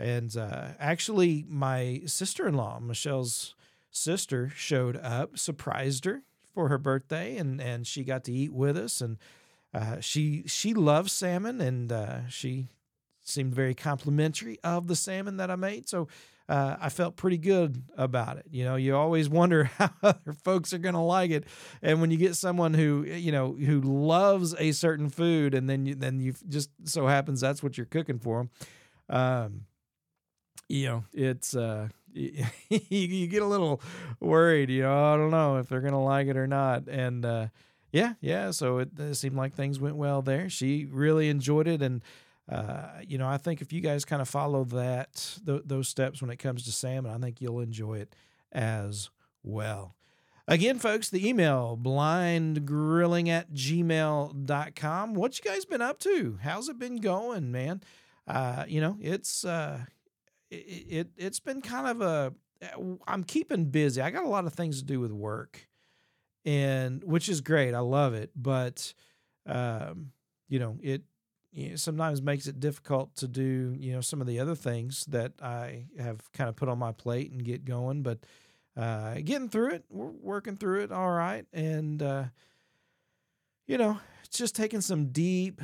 And 0.00 0.36
uh, 0.36 0.68
actually, 0.78 1.44
my 1.48 2.02
sister 2.06 2.48
in 2.48 2.54
law, 2.54 2.78
Michelle's 2.80 3.54
sister, 3.90 4.50
showed 4.56 4.96
up, 4.96 5.38
surprised 5.38 6.04
her 6.04 6.22
for 6.54 6.68
her 6.68 6.78
birthday, 6.78 7.36
and, 7.36 7.60
and 7.60 7.86
she 7.86 8.04
got 8.04 8.24
to 8.24 8.32
eat 8.32 8.52
with 8.52 8.76
us. 8.76 9.00
And 9.00 9.18
uh, 9.72 10.00
she 10.00 10.44
she 10.46 10.74
loves 10.74 11.12
salmon, 11.12 11.60
and 11.60 11.92
uh, 11.92 12.28
she 12.28 12.68
seemed 13.22 13.54
very 13.54 13.74
complimentary 13.74 14.58
of 14.64 14.88
the 14.88 14.96
salmon 14.96 15.36
that 15.36 15.50
I 15.50 15.56
made. 15.56 15.88
So 15.88 16.08
uh, 16.48 16.76
I 16.80 16.88
felt 16.88 17.14
pretty 17.14 17.38
good 17.38 17.84
about 17.96 18.38
it. 18.38 18.46
You 18.50 18.64
know, 18.64 18.74
you 18.74 18.96
always 18.96 19.28
wonder 19.28 19.64
how 19.78 19.90
other 20.02 20.32
folks 20.32 20.72
are 20.72 20.78
going 20.78 20.96
to 20.96 21.00
like 21.00 21.30
it, 21.30 21.44
and 21.80 22.00
when 22.00 22.10
you 22.10 22.16
get 22.16 22.34
someone 22.34 22.74
who 22.74 23.04
you 23.04 23.30
know 23.30 23.52
who 23.52 23.80
loves 23.80 24.54
a 24.58 24.72
certain 24.72 25.08
food, 25.08 25.54
and 25.54 25.70
then 25.70 25.86
you 25.86 25.94
then 25.94 26.18
you 26.18 26.34
just 26.48 26.70
so 26.84 27.06
happens 27.06 27.40
that's 27.40 27.62
what 27.62 27.76
you're 27.76 27.86
cooking 27.86 28.18
for 28.18 28.38
them. 28.38 28.50
Um, 29.08 29.60
you 30.70 30.86
know, 30.86 31.04
it's 31.12 31.56
uh, 31.56 31.88
you, 32.12 32.44
you 32.78 33.26
get 33.26 33.42
a 33.42 33.46
little 33.46 33.80
worried. 34.20 34.70
You 34.70 34.82
know, 34.82 35.04
I 35.12 35.16
don't 35.16 35.30
know 35.30 35.56
if 35.56 35.68
they're 35.68 35.80
gonna 35.80 36.02
like 36.02 36.28
it 36.28 36.36
or 36.36 36.46
not. 36.46 36.86
And 36.88 37.24
uh, 37.24 37.48
yeah, 37.92 38.14
yeah. 38.20 38.52
So 38.52 38.78
it, 38.78 38.90
it 38.98 39.14
seemed 39.16 39.36
like 39.36 39.54
things 39.54 39.80
went 39.80 39.96
well 39.96 40.22
there. 40.22 40.48
She 40.48 40.86
really 40.90 41.28
enjoyed 41.28 41.66
it, 41.66 41.82
and 41.82 42.02
uh, 42.48 42.88
you 43.06 43.18
know, 43.18 43.28
I 43.28 43.36
think 43.36 43.60
if 43.60 43.72
you 43.72 43.80
guys 43.80 44.04
kind 44.04 44.22
of 44.22 44.28
follow 44.28 44.64
that 44.64 45.38
th- 45.44 45.62
those 45.64 45.88
steps 45.88 46.20
when 46.20 46.30
it 46.30 46.38
comes 46.38 46.64
to 46.64 46.72
salmon, 46.72 47.12
I 47.12 47.18
think 47.18 47.40
you'll 47.40 47.60
enjoy 47.60 47.98
it 47.98 48.14
as 48.52 49.10
well. 49.42 49.96
Again, 50.46 50.78
folks, 50.78 51.08
the 51.10 51.28
email 51.28 51.78
blindgrilling 51.80 53.28
at 53.28 53.52
gmail.com. 53.52 55.14
What 55.14 55.38
you 55.38 55.48
guys 55.48 55.64
been 55.64 55.82
up 55.82 56.00
to? 56.00 56.38
How's 56.42 56.68
it 56.68 56.78
been 56.78 56.96
going, 56.96 57.52
man? 57.52 57.82
Uh, 58.26 58.64
you 58.66 58.80
know, 58.80 58.96
it's 59.00 59.44
uh, 59.44 59.80
it, 60.50 61.08
it 61.16 61.22
has 61.22 61.40
been 61.40 61.60
kind 61.60 61.86
of 61.86 62.00
a 62.00 62.34
I'm 63.06 63.24
keeping 63.24 63.66
busy. 63.66 64.00
I 64.00 64.10
got 64.10 64.24
a 64.24 64.28
lot 64.28 64.46
of 64.46 64.52
things 64.52 64.78
to 64.80 64.84
do 64.84 65.00
with 65.00 65.12
work, 65.12 65.68
and 66.44 67.02
which 67.04 67.28
is 67.28 67.40
great. 67.40 67.74
I 67.74 67.80
love 67.80 68.14
it, 68.14 68.30
but 68.36 68.92
um, 69.46 70.12
you 70.48 70.58
know 70.58 70.78
it 70.82 71.02
sometimes 71.76 72.22
makes 72.22 72.46
it 72.46 72.60
difficult 72.60 73.14
to 73.16 73.26
do 73.26 73.74
you 73.76 73.92
know 73.92 74.00
some 74.00 74.20
of 74.20 74.26
the 74.26 74.38
other 74.38 74.54
things 74.54 75.04
that 75.06 75.32
I 75.42 75.86
have 75.98 76.20
kind 76.32 76.48
of 76.48 76.56
put 76.56 76.68
on 76.68 76.78
my 76.78 76.92
plate 76.92 77.32
and 77.32 77.44
get 77.44 77.64
going. 77.64 78.02
But 78.02 78.20
uh, 78.76 79.14
getting 79.24 79.48
through 79.48 79.70
it, 79.70 79.84
we're 79.90 80.06
working 80.06 80.56
through 80.56 80.82
it 80.82 80.92
all 80.92 81.10
right, 81.10 81.46
and 81.52 82.02
uh, 82.02 82.24
you 83.66 83.78
know 83.78 83.98
it's 84.24 84.38
just 84.38 84.54
taking 84.54 84.80
some 84.80 85.06
deep, 85.06 85.60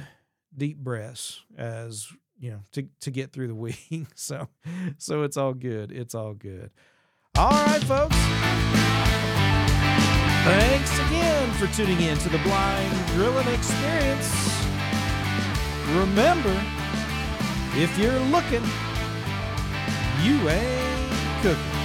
deep 0.57 0.79
breaths 0.79 1.43
as 1.57 2.09
you 2.39 2.51
know 2.51 2.61
to 2.73 2.89
to 3.01 3.11
get 3.11 3.33
through 3.33 3.49
the 3.49 3.55
week. 3.55 4.07
so 4.15 4.49
so 4.99 5.23
it's 5.23 5.37
all 5.37 5.55
good. 5.55 5.93
It's 5.93 6.15
all 6.15 6.35
good. 6.35 6.71
All 7.37 7.51
right, 7.51 7.83
folks. 7.85 8.17
Thanks 10.45 10.99
again 11.09 11.53
for 11.55 11.67
tuning 11.75 12.01
in 12.01 12.17
to 12.19 12.29
the 12.29 12.39
Blind 12.39 12.95
Grilling 13.09 13.49
Experience. 13.49 14.33
remember, 15.91 16.55
if 17.75 17.99
you're 17.99 18.19
looking, 18.31 18.63
you 20.23 20.49
ain't 20.49 21.43
cooking. 21.43 21.76